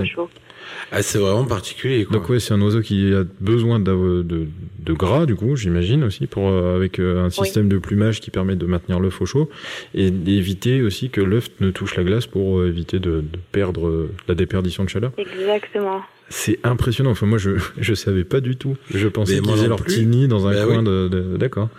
Ah, 0.92 1.02
c'est 1.02 1.18
vraiment 1.20 1.46
particulier 1.46 2.06
quoi. 2.06 2.18
Donc 2.18 2.30
ouais, 2.30 2.40
c'est 2.40 2.54
un 2.54 2.62
oiseau 2.62 2.82
qui 2.82 3.14
a 3.14 3.24
besoin 3.42 3.80
de, 3.80 4.24
de 4.24 4.94
gras 4.94 5.26
du 5.26 5.36
coup, 5.36 5.56
j'imagine 5.56 6.04
aussi 6.04 6.28
pour 6.28 6.48
euh, 6.50 6.76
avec 6.76 7.00
euh, 7.00 7.26
un 7.26 7.30
système 7.30 7.68
de 7.70 7.78
plumage 7.78 8.22
qui 8.22 8.32
permet 8.32 8.56
de 8.56 8.66
maintenir 8.66 9.00
l'œuf 9.00 9.22
au 9.22 9.26
chaud 9.26 9.50
et 9.94 10.12
d'éviter 10.12 10.82
aussi 10.82 11.10
que 11.10 11.22
l'œuf 11.22 11.50
ne 11.60 11.72
touche 11.72 11.96
la 11.96 12.04
glace 12.04 12.28
pour 12.28 12.60
euh, 12.60 12.68
éviter 12.70 13.00
de, 13.00 13.22
de 13.22 13.40
perdre 13.52 13.88
euh, 13.88 14.12
la 14.28 14.36
déperdition 14.36 14.84
de 14.84 14.90
chaleur. 14.90 15.12
Exactement. 15.18 16.02
C'est 16.30 16.60
impressionnant. 16.64 17.12
Enfin 17.12 17.26
moi 17.26 17.38
je 17.38 17.52
je 17.78 17.94
savais 17.94 18.24
pas 18.24 18.40
du 18.42 18.56
tout. 18.56 18.76
Je 18.94 19.08
pensais 19.08 19.36
qu'ils 19.36 19.44
moi 19.44 19.56
faisaient 19.56 19.68
leur 19.68 19.78
plus. 19.82 19.96
petit 19.96 20.06
nid 20.06 20.28
dans 20.28 20.48
un 20.48 20.54
Bah 20.54 20.66
coin 20.66 20.80
oui. 20.80 20.86
de, 20.86 21.08
de- 21.08 21.38
d'accord. 21.38 21.70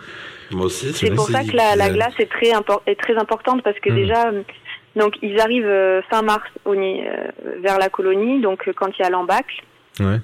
Moi 0.51 0.67
aussi. 0.67 0.93
C'est 0.93 1.11
pour 1.11 1.27
ça 1.29 1.43
que 1.43 1.55
la, 1.55 1.89
glace 1.89 2.13
est 2.19 2.29
très, 2.29 2.51
impor- 2.51 2.81
est 2.87 2.95
très 2.99 3.15
importante 3.17 3.63
parce 3.63 3.77
que 3.79 3.89
Mhm. 3.89 3.95
déjà, 3.95 4.31
donc 4.97 5.15
ils 5.21 5.39
arrivent 5.39 5.65
euh, 5.65 6.01
fin 6.09 6.21
mars 6.21 6.49
au, 6.65 6.73
euh, 6.73 7.31
vers 7.59 7.77
la 7.77 7.89
colonie, 7.89 8.41
donc 8.41 8.67
euh, 8.67 8.73
quand 8.73 8.89
il 8.97 9.01
y 9.01 9.05
a 9.05 9.09
l'embâcle. 9.09 9.63
Ouais. 9.99 10.19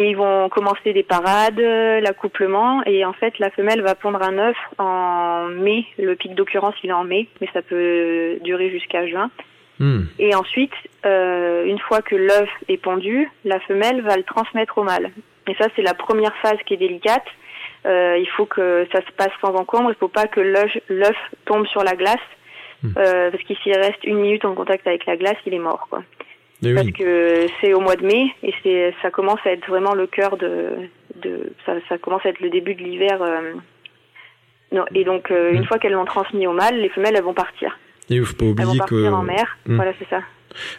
Et 0.00 0.10
ils 0.10 0.16
vont 0.16 0.48
commencer 0.48 0.92
des 0.92 1.02
parades, 1.02 1.58
l'accouplement, 1.58 2.84
et 2.86 3.04
en 3.04 3.12
fait 3.12 3.36
la 3.40 3.50
femelle 3.50 3.82
va 3.82 3.96
pondre 3.96 4.22
un 4.22 4.38
œuf 4.38 4.56
en 4.78 5.48
mai. 5.48 5.86
Le 5.98 6.14
pic 6.14 6.34
d'occurrence 6.36 6.74
il 6.84 6.90
est 6.90 6.92
en 6.92 7.02
mai, 7.02 7.26
mais 7.40 7.48
ça 7.52 7.62
peut 7.62 8.38
durer 8.44 8.70
jusqu'à 8.70 9.08
juin. 9.08 9.28
Hmm. 9.80 10.04
Et 10.18 10.34
ensuite, 10.34 10.72
euh, 11.06 11.64
une 11.64 11.78
fois 11.78 12.02
que 12.02 12.16
l'œuf 12.16 12.48
est 12.68 12.78
pondu, 12.78 13.30
la 13.44 13.60
femelle 13.60 14.02
va 14.02 14.16
le 14.16 14.24
transmettre 14.24 14.78
au 14.78 14.82
mâle. 14.82 15.10
Et 15.46 15.54
ça, 15.54 15.68
c'est 15.76 15.82
la 15.82 15.94
première 15.94 16.36
phase 16.42 16.58
qui 16.66 16.74
est 16.74 16.78
délicate. 16.78 17.26
Euh, 17.86 18.18
il 18.18 18.28
faut 18.30 18.46
que 18.46 18.86
ça 18.92 19.00
se 19.00 19.12
passe 19.12 19.30
sans 19.40 19.54
encombre. 19.54 19.90
Il 19.90 19.94
ne 19.94 19.98
faut 19.98 20.08
pas 20.08 20.26
que 20.26 20.40
l'œuf 20.40 21.16
tombe 21.44 21.66
sur 21.68 21.84
la 21.84 21.94
glace, 21.94 22.16
Hmm. 22.82 22.92
Euh, 22.96 23.30
parce 23.30 23.42
qu'il 23.44 23.56
s'il 23.58 23.76
reste 23.76 24.04
une 24.04 24.20
minute 24.20 24.44
en 24.44 24.54
contact 24.54 24.86
avec 24.86 25.04
la 25.06 25.16
glace, 25.16 25.36
il 25.46 25.54
est 25.54 25.58
mort. 25.58 25.86
Quoi. 25.90 26.02
Eh 26.64 26.74
Parce 26.74 26.86
oui. 26.86 26.92
que 26.92 27.46
c'est 27.60 27.72
au 27.74 27.80
mois 27.80 27.96
de 27.96 28.04
mai 28.06 28.26
et 28.42 28.52
c'est 28.62 28.94
ça 29.02 29.10
commence 29.10 29.40
à 29.44 29.50
être 29.52 29.66
vraiment 29.68 29.94
le 29.94 30.06
cœur 30.06 30.36
de, 30.36 30.70
de 31.16 31.52
ça, 31.66 31.72
ça 31.88 31.98
commence 31.98 32.24
à 32.24 32.28
être 32.30 32.40
le 32.40 32.50
début 32.50 32.74
de 32.74 32.82
l'hiver. 32.82 33.20
euh, 33.22 33.54
non, 34.70 34.84
et 34.94 35.04
donc 35.04 35.30
euh, 35.30 35.52
une 35.52 35.62
Hmm. 35.62 35.64
fois 35.66 35.78
qu'elles 35.78 35.92
l'ont 35.92 36.04
transmis 36.04 36.46
au 36.46 36.52
mâle, 36.52 36.78
les 36.80 36.88
femelles 36.90 37.14
elles 37.16 37.22
vont 37.24 37.34
partir. 37.34 37.78
Et 38.10 38.20
faut 38.20 38.34
pas 38.36 38.44
oublier 38.46 38.78
que 38.86 39.08
en 39.12 39.22
mer. 39.22 39.56
Hmm. 39.66 39.76
Voilà, 39.76 39.92
c'est 39.98 40.08
ça. 40.08 40.20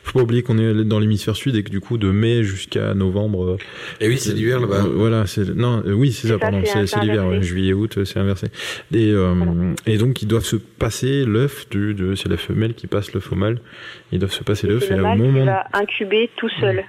faut 0.04 0.18
pas 0.20 0.24
oublier 0.24 0.42
qu'on 0.44 0.58
est 0.58 0.84
dans 0.84 1.00
l'hémisphère 1.00 1.36
sud 1.36 1.56
et 1.56 1.64
que 1.64 1.70
du 1.70 1.80
coup 1.80 1.98
de 2.00 2.10
mai 2.10 2.44
jusqu'à 2.44 2.94
novembre. 2.96 3.44
euh, 3.52 3.58
Et 4.02 4.08
oui, 4.08 4.18
c'est 4.18 4.34
l'hiver 4.34 4.60
là-bas. 4.60 4.84
euh, 4.86 4.90
voilà, 4.96 5.28
c'est 5.28 5.48
non, 5.56 5.84
euh, 5.86 5.92
oui, 5.94 6.12
c'est 6.12 6.28
ça, 6.28 6.34
ça, 6.34 6.40
pardon, 6.40 6.62
c'est 6.66 7.00
l'hiver, 7.02 7.28
ouais, 7.28 7.42
juillet 7.44 7.74
août, 7.74 7.98
euh, 7.98 8.06
c'est 8.06 8.20
inversé. 8.20 8.48
Et 8.94 9.12
euh, 9.12 9.74
et 9.86 9.98
donc 9.98 10.22
ils 10.24 10.28
doivent 10.28 10.44
se 10.44 10.56
passer 10.56 11.24
l'œuf 11.26 11.70
du 11.70 11.94
de 11.94 12.16
c'est 12.16 12.30
la 12.30 12.38
femelle 12.38 12.74
qui 12.74 12.88
passe 12.88 13.14
l'œuf 13.14 13.32
au 13.32 13.36
mâle. 13.36 13.60
Ils 14.12 14.20
doivent 14.20 14.32
se 14.34 14.44
passer 14.44 14.66
l'œuf 14.68 14.86
C'est 14.88 14.94
et 14.94 14.98
le 14.98 15.04
au 15.04 15.06
mâle 15.08 15.18
qui 15.18 15.24
moment 15.24 15.46
va 15.46 15.66
incuber 15.74 16.30
tout 16.38 16.50
seul 16.60 16.84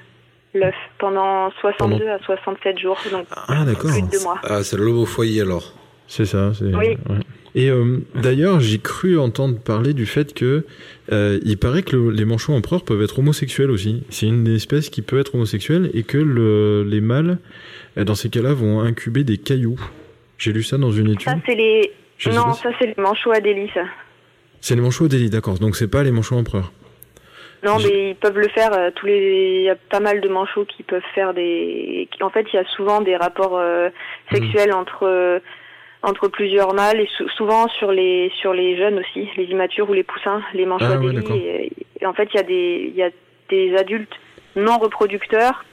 l'œuf 0.55 0.75
pendant 0.99 1.51
62 1.61 2.09
à 2.09 2.19
67 2.25 2.79
jours, 2.79 2.99
donc 3.13 3.27
Ah 3.31 3.65
d'accord. 3.67 3.91
plus 3.93 4.03
de 4.03 4.11
deux 4.11 4.23
mois. 4.25 4.41
Ah, 4.43 4.63
c'est 4.65 4.77
le 4.79 4.89
au 4.89 5.05
foyer 5.07 5.43
alors. 5.43 5.75
C'est 6.09 6.25
ça. 6.25 6.53
c'est- 6.55 6.65
Oui. 6.65 6.97
ouais. 7.09 7.19
Et 7.55 7.69
euh, 7.71 7.99
d'ailleurs, 8.15 8.61
j'ai 8.61 8.79
cru 8.79 9.19
entendre 9.19 9.59
parler 9.59 9.93
du 9.93 10.07
fait 10.07 10.35
que 10.35 10.65
euh, 11.13 11.39
il 11.45 11.59
paraît 11.59 11.83
que 11.83 11.97
le- 11.97 12.11
les 12.11 12.25
manchots 12.25 12.53
empereurs 12.53 12.85
peuvent 12.85 13.03
être 13.03 13.19
homosexuels 13.19 13.71
aussi. 13.71 14.05
C'est 14.11 14.27
une 14.27 14.47
espèce 14.47 14.89
qui 14.89 15.03
peut 15.03 15.19
être 15.19 15.35
homosexuelle 15.35 15.91
et 15.95 16.05
que 16.05 16.19
le, 16.19 16.85
les 16.85 17.01
mâles, 17.01 17.39
euh, 17.99 18.05
dans 18.05 18.15
ces 18.15 18.31
cas-là, 18.31 18.55
vont 18.55 18.81
incuber 18.81 19.25
des 19.25 19.37
cailloux. 19.39 19.81
J'ai 20.39 20.53
lu 20.53 20.63
ça 20.63 20.79
dans 20.79 20.93
une 20.93 21.11
étude. 21.11 21.29
Ça 21.29 21.37
c'est 21.45 21.55
les 21.57 21.91
Je 22.19 22.31
non, 22.31 22.53
ça 22.53 22.71
c'est 22.79 22.87
les 22.87 22.95
manchots 23.03 23.33
Adélie, 23.33 23.69
ça. 23.75 23.83
C'est 24.61 24.75
les 24.77 24.81
manchots 24.81 25.07
Odélie, 25.07 25.31
d'accord. 25.31 25.59
Donc 25.59 25.75
c'est 25.77 25.91
pas 25.91 26.03
les 26.05 26.13
manchots 26.13 26.37
empereurs. 26.37 26.71
Non, 27.63 27.77
mais 27.79 28.11
ils 28.11 28.17
peuvent 28.17 28.39
le 28.39 28.49
faire. 28.49 28.73
euh, 28.73 28.91
tous 28.95 29.05
les, 29.07 29.57
il 29.59 29.63
y 29.65 29.69
a 29.71 29.77
pas 29.77 30.01
mal 30.01 30.21
de 30.23 30.29
manchots 30.29 30.65
qui 30.65 30.83
peuvent 30.83 31.03
faire 31.15 31.35
des. 31.35 32.09
En 32.23 32.31
fait, 32.31 32.47
il 32.53 32.57
y 32.57 32.59
a 32.59 32.65
souvent 32.77 33.03
des 33.03 33.17
rapports 33.17 33.59
euh, 33.59 33.89
Hmm. 34.31 34.35
sexuels 34.37 34.73
entre 34.73 35.41
entre 36.03 36.29
plusieurs 36.29 36.73
mâles 36.75 37.01
et 37.01 37.07
sou- 37.17 37.29
souvent 37.31 37.69
sur 37.69 37.93
les 37.93 38.31
sur 38.41 38.53
les 38.55 38.77
jeunes 38.77 38.99
aussi, 38.99 39.29
les 39.37 39.45
immatures 39.45 39.89
ou 39.91 39.93
les 39.93 40.03
poussins, 40.03 40.43
les 40.55 40.67
manchots 40.67 40.87
Ah 40.89 40.91
ouais, 40.99 41.09
adélie. 41.09 41.15
d'accord. 41.17 41.37
et, 41.37 41.73
et 42.01 42.07
en 42.07 42.15
fait, 42.15 42.29
il 42.33 42.37
y 42.37 42.41
a 42.41 42.43
des 42.43 42.85
il 42.89 42.95
y 42.97 43.03
a 43.03 43.11
des 43.51 43.77
adultes 43.77 44.15
non 44.57 44.79
reproducteurs 44.79 45.65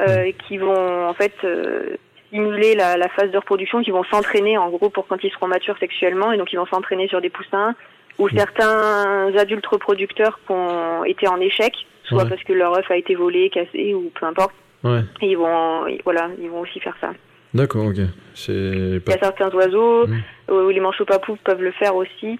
euh, 0.00 0.30
qui 0.46 0.58
vont 0.58 1.08
en 1.08 1.14
fait 1.14 1.32
euh, 1.44 1.96
stimuler 2.28 2.74
la, 2.74 2.96
la 2.96 3.08
phase 3.08 3.30
de 3.30 3.38
reproduction, 3.38 3.82
qui 3.82 3.90
vont 3.90 4.04
s'entraîner 4.04 4.56
en 4.58 4.68
gros 4.70 4.90
pour 4.90 5.06
quand 5.08 5.22
ils 5.24 5.30
seront 5.32 5.48
matures 5.48 5.78
sexuellement 5.78 6.30
et 6.32 6.36
donc 6.38 6.52
ils 6.52 6.56
vont 6.58 6.66
s'entraîner 6.66 7.08
sur 7.08 7.20
des 7.20 7.30
poussins 7.30 7.74
ou 8.18 8.28
certains 8.28 9.32
adultes 9.36 9.66
reproducteurs 9.66 10.38
qui 10.46 10.52
ont 10.52 11.04
été 11.04 11.26
en 11.28 11.40
échec, 11.40 11.72
soit 12.04 12.24
Ouais. 12.24 12.28
parce 12.28 12.42
que 12.42 12.52
leur 12.52 12.76
œuf 12.76 12.90
a 12.90 12.96
été 12.96 13.14
volé, 13.14 13.48
cassé 13.48 13.94
ou 13.94 14.10
peu 14.14 14.26
importe, 14.26 14.52
Ouais. 14.84 15.00
et 15.22 15.26
ils 15.26 15.36
vont 15.36 15.84
voilà, 16.04 16.28
ils 16.40 16.50
vont 16.50 16.60
aussi 16.60 16.78
faire 16.80 16.96
ça. 17.00 17.10
D'accord, 17.54 17.86
ok. 17.86 17.96
C'est 18.34 18.52
Il 18.52 19.02
y 19.08 19.12
a 19.12 19.18
certains 19.18 19.50
oiseaux 19.54 20.06
Mm. 20.06 20.16
euh, 20.50 20.66
où 20.66 20.68
les 20.70 20.80
manchots 20.80 21.04
papous 21.06 21.38
peuvent 21.44 21.62
le 21.62 21.72
faire 21.72 21.96
aussi. 21.96 22.38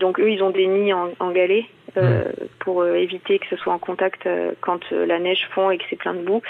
Donc 0.00 0.18
eux, 0.20 0.30
ils 0.30 0.42
ont 0.42 0.50
des 0.50 0.66
nids 0.66 0.92
en, 0.92 1.10
en 1.20 1.30
galets 1.30 1.64
euh, 1.96 2.24
pour 2.58 2.80
euh, 2.82 2.94
éviter 2.94 3.38
que 3.38 3.46
ce 3.48 3.56
soit 3.56 3.72
en 3.72 3.78
contact 3.78 4.26
euh, 4.26 4.52
quand 4.60 4.80
euh, 4.92 5.06
la 5.06 5.20
neige 5.20 5.46
fond 5.54 5.70
et 5.70 5.78
que 5.78 5.84
c'est 5.88 5.96
plein 5.96 6.14
de 6.14 6.22
boue. 6.22 6.42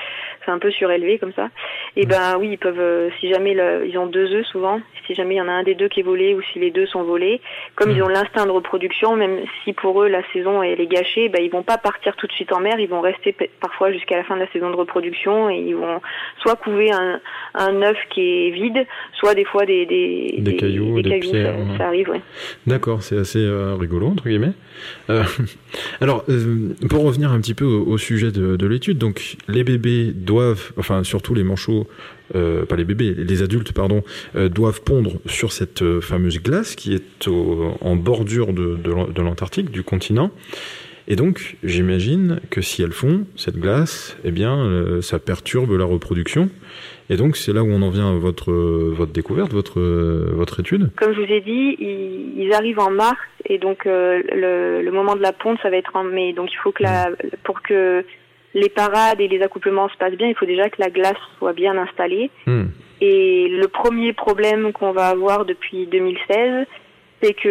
C'est 0.44 0.50
un 0.50 0.58
peu 0.58 0.70
surélevé 0.70 1.18
comme 1.18 1.32
ça. 1.34 1.48
Et 1.96 2.06
ben 2.06 2.36
oui, 2.38 2.50
ils 2.52 2.58
peuvent, 2.58 2.80
euh, 2.80 3.10
si 3.20 3.28
jamais 3.30 3.52
le- 3.52 3.86
ils 3.86 3.98
ont 3.98 4.06
deux 4.06 4.32
œufs 4.34 4.46
souvent, 4.46 4.80
si 5.06 5.14
jamais 5.14 5.34
il 5.34 5.38
y 5.38 5.40
en 5.42 5.48
a 5.48 5.52
un 5.52 5.62
des 5.62 5.74
deux 5.74 5.88
qui 5.88 6.00
est 6.00 6.04
volé 6.04 6.34
ou 6.34 6.40
si 6.52 6.58
les 6.58 6.70
deux 6.70 6.86
sont 6.86 7.02
volés, 7.02 7.40
comme 7.74 7.90
Mm. 7.90 7.96
ils 7.96 8.02
ont 8.02 8.08
l'instinct 8.08 8.46
de 8.46 8.50
reproduction, 8.50 9.16
même 9.16 9.40
si 9.64 9.72
pour 9.74 10.02
eux 10.02 10.08
la 10.08 10.22
saison 10.32 10.62
elle 10.62 10.80
est 10.80 10.86
gâchée, 10.86 11.28
ben 11.28 11.42
ils 11.42 11.50
vont 11.50 11.62
pas 11.62 11.76
partir 11.78 12.16
tout 12.16 12.26
de 12.26 12.32
suite 12.32 12.52
en 12.52 12.60
mer, 12.60 12.78
ils 12.78 12.88
vont 12.88 13.00
rester 13.02 13.34
parfois 13.60 13.92
jusqu'à 13.92 14.16
la 14.16 14.24
fin 14.24 14.36
de 14.36 14.40
la 14.40 14.50
saison 14.52 14.70
de 14.70 14.76
reproduction 14.76 15.50
et 15.50 15.58
ils 15.58 15.76
vont 15.76 16.00
soit 16.40 16.56
couver 16.56 16.90
un, 16.92 17.20
un 17.54 17.82
œuf 17.82 17.98
qui 18.10 18.46
est 18.46 18.50
vide, 18.50 18.86
soit 19.14 19.34
des 19.34 19.44
fois 19.44 19.66
des 19.66 19.84
des, 19.84 20.36
Des 20.38 20.56
cailloux, 20.56 21.02
des 21.02 21.18
pierres, 21.18 21.52
ça, 21.54 21.58
ouais. 21.72 21.78
ça 21.78 21.86
arrive. 21.88 22.08
Ouais. 22.08 22.20
D'accord, 22.66 23.02
c'est 23.02 23.18
assez 23.18 23.34
euh, 23.38 23.75
rigolo 23.75 24.09
entre 24.09 24.25
guillemets. 24.29 24.53
Euh, 25.11 25.25
alors, 26.00 26.25
euh, 26.29 26.75
pour 26.88 27.03
revenir 27.05 27.33
un 27.33 27.41
petit 27.41 27.55
peu 27.55 27.64
au, 27.64 27.99
sujet 27.99 28.31
de, 28.31 28.57
de 28.57 28.67
l'étude, 28.67 28.99
donc 28.99 29.37
les 29.49 29.64
bébés 29.64 30.12
doivent, 30.14 30.73
enfin 30.76 31.05
surtout 31.05 31.35
les 31.35 31.45
manchots, 31.45 31.87
pas 32.33 32.76
les 32.76 32.85
bébés, 32.85 33.14
les 33.14 33.43
adultes 33.43 33.73
pardon, 33.73 34.03
doivent 34.35 34.83
pondre 34.83 35.21
sur 35.26 35.53
cette 35.53 36.00
fameuse 36.00 36.41
glace 36.43 36.75
qui 36.75 36.95
est 36.95 37.29
en 37.29 37.97
bordure 37.97 38.53
de, 38.53 38.76
de 38.76 38.91
l'An- 38.91 39.09
de 39.09 39.23
l'Antarctique, 39.23 39.71
du 39.71 39.83
continent. 39.83 40.31
Et 41.07 41.17
donc, 41.17 41.57
j'imagine 41.62 42.41
que 42.50 42.62
si 42.62 42.83
elles 42.83 42.93
font 42.93 43.26
cette 43.37 43.59
glace, 43.59 44.17
eh 44.25 44.31
bien, 44.31 44.99
ça 45.03 45.19
perturbe 45.19 45.73
la 45.73 45.85
reproduction. 45.85 46.49
Et 47.11 47.16
donc, 47.16 47.37
c'est 47.37 47.52
là 47.52 47.62
où 47.62 47.70
on 47.70 47.82
en 47.82 47.90
vient 47.90 48.11
à 48.11 48.18
votre 48.18 48.50
euh, 48.50 48.92
votre 48.96 49.12
découverte, 49.12 49.52
votre 49.52 49.78
euh, 49.78 50.30
votre 50.32 50.61
étude. 50.61 50.90
Comme 50.96 51.12
je 51.12 51.20
vous 51.20 51.32
ai 51.32 51.40
dit, 51.40 51.76
ils, 51.78 52.32
ils 52.37 52.52
arrivent 52.54 52.80
en 52.80 52.90
mars 52.90 53.18
et 53.46 53.58
donc 53.58 53.87
euh, 53.87 54.23
le, 54.32 54.82
le 54.82 54.90
moment 54.90 55.14
de 55.14 55.20
la 55.20 55.32
ponte 55.32 55.58
ça 55.62 55.70
va 55.70 55.76
être 55.76 55.94
en 55.96 56.04
mai. 56.04 56.32
Donc 56.32 56.52
il 56.52 56.56
faut 56.56 56.73
que 56.73 56.82
la 56.82 57.11
pour 57.42 57.61
que 57.62 58.04
les 58.54 58.68
parades 58.68 59.20
et 59.20 59.28
les 59.28 59.42
accouplements 59.42 59.88
se 59.88 59.96
passent 59.96 60.14
bien, 60.14 60.28
il 60.28 60.37
faut 60.37 60.46
déjà 60.46 60.70
que 60.70 60.80
la 60.80 60.88
glace 60.88 61.18
soit 61.38 61.52
bien 61.52 61.76
installée. 61.76 62.30
Hmm. 62.46 62.66
Et 63.00 63.49
le 63.49 63.66
premier 63.68 64.12
problème 64.12 64.73
qu'on 64.73 64.92
va 64.92 65.08
avoir 65.08 65.44
depuis 65.44 65.87
2016, 65.87 66.66
c'est 67.20 67.34
que 67.34 67.49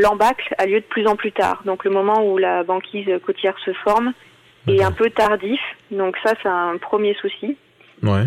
l'embâcle 0.00 0.54
a 0.58 0.66
lieu 0.66 0.80
de 0.80 0.84
plus 0.84 1.06
en 1.06 1.16
plus 1.16 1.32
tard. 1.32 1.62
Donc 1.66 1.84
le 1.84 1.90
moment 1.90 2.24
où 2.24 2.38
la 2.38 2.62
banquise 2.62 3.08
côtière 3.26 3.56
se 3.64 3.72
forme 3.72 4.12
est 4.68 4.82
un 4.82 4.92
peu 4.92 5.10
tardif. 5.10 5.60
Donc 5.90 6.16
ça, 6.24 6.34
c'est 6.42 6.48
un 6.48 6.76
premier 6.78 7.14
souci. 7.14 7.56
Ouais. 8.02 8.24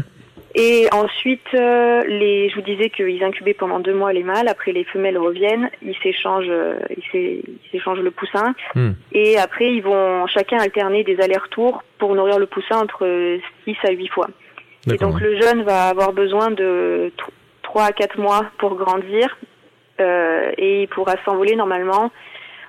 Et 0.55 0.87
ensuite, 0.93 1.47
euh, 1.55 2.01
les, 2.07 2.49
je 2.49 2.55
vous 2.55 2.61
disais 2.61 2.89
qu'ils 2.91 3.23
incubaient 3.23 3.55
pendant 3.55 3.79
deux 3.79 3.93
mois 3.95 4.13
les 4.13 4.23
mâles. 4.23 4.47
Après, 4.47 4.71
les 4.71 4.83
femelles 4.83 5.17
reviennent, 5.17 5.69
ils 5.81 5.95
s'échangent, 6.03 6.45
euh, 6.49 6.77
ils 6.95 7.03
s'é- 7.11 7.43
ils 7.47 7.69
s'échangent 7.71 8.01
le 8.01 8.11
poussin. 8.11 8.53
Hmm. 8.75 8.91
Et 9.13 9.37
après, 9.39 9.73
ils 9.73 9.81
vont 9.81 10.27
chacun 10.27 10.57
alterner 10.59 11.03
des 11.03 11.19
allers-retours 11.19 11.81
pour 11.97 12.13
nourrir 12.13 12.37
le 12.37 12.45
poussin 12.45 12.77
entre 12.81 13.39
6 13.65 13.75
à 13.83 13.91
8 13.91 14.07
fois. 14.09 14.27
Et 14.91 14.97
donc 14.97 15.19
le 15.21 15.39
jeune 15.41 15.63
va 15.63 15.85
avoir 15.87 16.11
besoin 16.13 16.51
de 16.51 17.11
3 17.63 17.85
à 17.85 17.91
4 17.93 18.19
mois 18.19 18.45
pour 18.57 18.75
grandir 18.75 19.37
euh, 20.01 20.51
et 20.57 20.83
il 20.83 20.87
pourra 20.89 21.13
s'envoler 21.23 21.55
normalement 21.55 22.11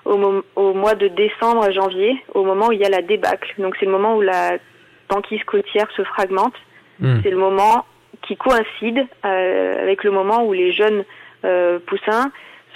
au, 0.04 0.42
au 0.54 0.74
mois 0.74 0.94
de 0.94 1.08
décembre 1.08 1.64
à 1.64 1.70
janvier, 1.72 2.14
au 2.34 2.44
moment 2.44 2.68
où 2.68 2.72
il 2.72 2.78
y 2.78 2.84
a 2.84 2.88
la 2.88 3.02
débâcle. 3.02 3.52
Donc 3.58 3.74
c'est 3.80 3.86
le 3.86 3.92
moment 3.92 4.14
où 4.16 4.20
la 4.22 4.58
banquise 5.08 5.42
côtière 5.44 5.88
se 5.96 6.02
fragmente. 6.04 6.54
Hmm. 7.00 7.20
C'est 7.22 7.30
le 7.30 7.36
moment 7.36 7.84
qui 8.22 8.36
coïncide 8.36 9.06
euh, 9.24 9.82
avec 9.82 10.04
le 10.04 10.10
moment 10.10 10.44
où 10.46 10.52
les 10.52 10.72
jeunes 10.72 11.04
euh, 11.44 11.78
poussins 11.86 12.30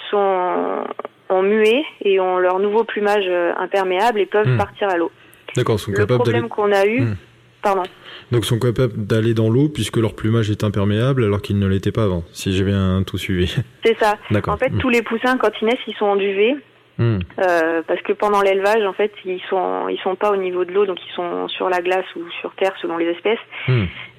sont 0.09 0.83
ont 1.31 1.43
mué 1.43 1.85
et 2.01 2.19
ont 2.19 2.37
leur 2.39 2.59
nouveau 2.59 2.83
plumage 2.83 3.25
euh, 3.27 3.53
imperméable 3.57 4.19
et 4.19 4.25
peuvent 4.25 4.47
Hmm. 4.47 4.57
partir 4.57 4.89
à 4.89 4.97
l'eau. 4.97 5.11
D'accord, 5.55 5.79
sont 5.79 5.91
Le 5.91 5.97
capables 5.97 6.23
d'aller. 6.25 6.39
problème 6.41 6.49
qu'on 6.49 6.71
a 6.71 6.85
eu, 6.87 7.01
Hmm. 7.01 7.15
pardon. 7.61 7.83
Donc, 8.31 8.43
ils 8.45 8.47
sont 8.47 8.59
capables 8.59 8.93
d'aller 9.05 9.33
dans 9.33 9.49
l'eau 9.49 9.69
puisque 9.69 9.97
leur 9.97 10.15
plumage 10.15 10.49
est 10.49 10.63
imperméable 10.63 11.23
alors 11.23 11.41
qu'il 11.41 11.57
ne 11.59 11.67
l'était 11.67 11.91
pas 11.91 12.03
avant. 12.03 12.23
Si 12.31 12.51
j'ai 12.51 12.63
bien 12.63 13.03
tout 13.05 13.17
suivi. 13.17 13.55
C'est 13.85 13.97
ça. 13.99 14.17
D'accord. 14.31 14.53
En 14.55 14.57
fait, 14.57 14.71
tous 14.79 14.89
les 14.89 15.01
poussins, 15.03 15.37
quand 15.37 15.51
ils 15.61 15.65
naissent, 15.65 15.85
ils 15.87 15.95
sont 15.95 16.05
en 16.05 16.15
duvet, 16.15 16.55
Hmm. 16.97 17.19
euh, 17.39 17.81
parce 17.87 18.01
que 18.01 18.11
pendant 18.11 18.41
l'élevage, 18.41 18.83
en 18.85 18.91
fait, 18.91 19.13
ils 19.23 19.39
sont 19.49 19.87
ils 19.87 19.97
sont 19.99 20.15
pas 20.17 20.31
au 20.31 20.35
niveau 20.35 20.65
de 20.65 20.73
l'eau, 20.73 20.85
donc 20.85 20.97
ils 21.07 21.13
sont 21.15 21.47
sur 21.47 21.69
la 21.69 21.79
glace 21.81 22.03
ou 22.17 22.29
sur 22.41 22.51
terre 22.55 22.73
selon 22.81 22.97
les 22.97 23.05
espèces. 23.05 23.39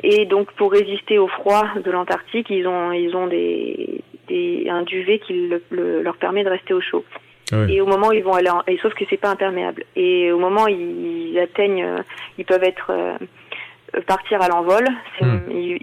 Et 0.03 0.25
donc, 0.27 0.51
pour 0.53 0.73
résister 0.73 1.19
au 1.19 1.29
froid 1.29 1.65
de 1.85 1.91
l'Antarctique, 1.91 2.49
ils 2.51 2.67
ont 2.67 2.93
ils 2.93 3.15
ont 3.15 3.27
des, 3.27 4.01
des 4.29 4.67
un 4.71 4.83
duvet 4.83 5.19
qui 5.19 5.35
le- 5.49 5.63
le- 5.71 6.03
leur 6.03 6.17
permet 6.17 6.45
de 6.45 6.51
rester 6.51 6.73
au 6.75 6.81
chaud. 6.81 7.05
Ah. 7.53 7.65
Et 7.69 7.81
au 7.81 7.87
moment 7.87 8.09
où 8.09 8.13
ils 8.13 8.23
vont 8.23 8.35
aller, 8.35 8.49
en, 8.51 8.63
et 8.67 8.79
sauf 8.79 8.95
que 8.95 9.05
c'est 9.11 9.17
pas 9.17 9.31
imperméable. 9.31 9.85
Et 9.97 10.31
au 10.33 10.39
moment 10.39 10.65
où 10.65 10.69
ils 10.69 11.39
atteignent, 11.39 11.83
euh, 11.85 11.99
ils 12.39 12.45
peuvent 12.45 12.63
être 12.63 12.91
euh, 12.91 13.17
partir 14.07 14.41
à 14.41 14.49
l'envol. 14.49 14.85
Hmm. 15.21 15.39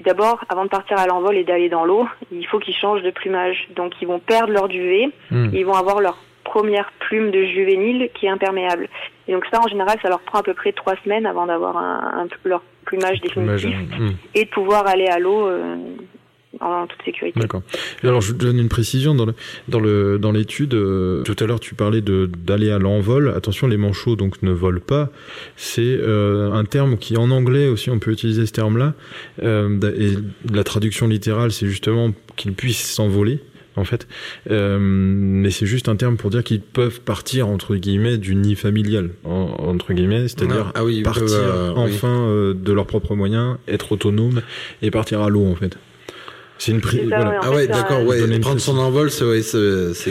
D'abord, 0.05 0.43
avant 0.49 0.63
de 0.63 0.69
partir 0.69 0.97
à 0.97 1.05
l'envol 1.07 1.35
et 1.35 1.43
d'aller 1.43 1.67
dans 1.69 1.83
l'eau, 1.85 2.07
il 2.31 2.45
faut 2.47 2.59
qu'ils 2.59 2.73
changent 2.75 3.03
de 3.03 3.11
plumage. 3.11 3.67
Donc, 3.75 3.93
ils 4.01 4.07
vont 4.07 4.19
perdre 4.19 4.53
leur 4.53 4.67
duvet. 4.69 5.09
Hmm. 5.29 5.49
Ils 5.53 5.65
vont 5.65 5.73
avoir 5.73 5.99
leur 5.99 6.17
première 6.45 6.89
plume 6.99 7.31
de 7.31 7.43
juvénile 7.43 8.09
qui 8.13 8.25
est 8.25 8.29
imperméable. 8.29 8.87
Et 9.27 9.33
donc 9.33 9.45
ça, 9.51 9.59
en 9.61 9.67
général, 9.67 9.97
ça 10.01 10.07
leur 10.07 10.21
prend 10.21 10.39
à 10.39 10.43
peu 10.43 10.53
près 10.53 10.71
trois 10.71 10.95
semaines 11.03 11.25
avant 11.25 11.45
d'avoir 11.45 11.75
un, 11.75 12.23
un- 12.23 12.27
leur 12.45 12.63
plumage 12.87 13.19
Plumage, 13.21 13.63
définitif 13.63 13.99
hmm. 13.99 14.11
et 14.33 14.45
de 14.45 14.49
pouvoir 14.49 14.87
aller 14.87 15.07
à 15.07 15.19
l'eau 15.19 15.47
euh, 15.47 15.75
en 16.59 16.87
toute 16.87 17.03
sécurité. 17.03 17.39
D'accord. 17.39 17.61
Alors, 18.03 18.21
je 18.21 18.31
vous 18.31 18.37
donne 18.37 18.57
une 18.57 18.69
précision 18.69 19.13
dans 19.13 19.25
le 19.25 19.33
dans 19.67 19.79
le 19.79 20.17
dans 20.19 20.31
l'étude. 20.31 20.73
euh, 20.73 21.23
tout 21.23 21.35
à 21.39 21.45
l'heure, 21.45 21.59
tu 21.59 21.75
parlais 21.75 22.01
de 22.01 22.25
d'aller 22.25 22.71
à 22.71 22.79
l'envol. 22.79 23.33
Attention, 23.35 23.67
les 23.67 23.77
manchots 23.77 24.15
donc 24.15 24.41
ne 24.41 24.51
volent 24.51 24.81
pas. 24.85 25.09
C'est 25.55 25.81
euh, 25.81 26.51
un 26.51 26.65
terme 26.65 26.97
qui, 26.97 27.17
en 27.17 27.31
anglais 27.31 27.67
aussi, 27.67 27.89
on 27.89 27.99
peut 27.99 28.11
utiliser 28.11 28.45
ce 28.45 28.53
terme-là. 28.53 28.93
Euh, 29.43 29.79
et 29.97 30.15
la 30.53 30.63
traduction 30.63 31.07
littérale, 31.07 31.51
c'est 31.51 31.67
justement 31.67 32.13
qu'ils 32.35 32.53
puissent 32.53 32.91
s'envoler. 32.91 33.39
En 33.77 33.83
fait. 33.85 34.07
Euh, 34.51 34.77
mais 34.79 35.51
c'est 35.51 35.65
juste 35.65 35.87
un 35.89 35.95
terme 35.95 36.17
pour 36.17 36.29
dire 36.29 36.43
qu'ils 36.43 36.61
peuvent 36.61 37.01
partir 37.01 37.47
entre 37.47 37.75
guillemets 37.75 38.17
du 38.17 38.35
nid 38.35 38.55
familial, 38.55 39.11
en- 39.23 39.55
entre 39.59 39.93
guillemets, 39.93 40.27
c'est-à-dire 40.27 40.71
Ah 40.75 40.83
oui, 40.83 40.97
ils 40.97 41.03
partir 41.03 41.25
oui. 41.77 41.83
enfin 41.93 42.27
euh, 42.27 42.53
de 42.53 42.73
leurs 42.73 42.87
propres 42.87 43.15
moyens, 43.15 43.57
être 43.67 43.91
autonome 43.93 44.41
et 44.81 44.91
partir 44.91 45.21
à 45.21 45.29
l'eau 45.29 45.45
en 45.45 45.55
fait. 45.55 45.77
C'est 46.59 46.71
une 46.71 46.79
pri- 46.79 47.03
C'est 47.03 47.09
ça, 47.09 47.17
voilà. 47.19 47.29
ouais, 47.31 47.37
Ah 47.43 47.51
ouais, 47.51 47.67
d'accord, 47.67 48.03
ouais. 48.05 48.39
Prendre 48.39 48.59
son 48.59 48.77
envol, 48.79 49.09
c'est 49.11 49.25
ouais, 49.25 49.41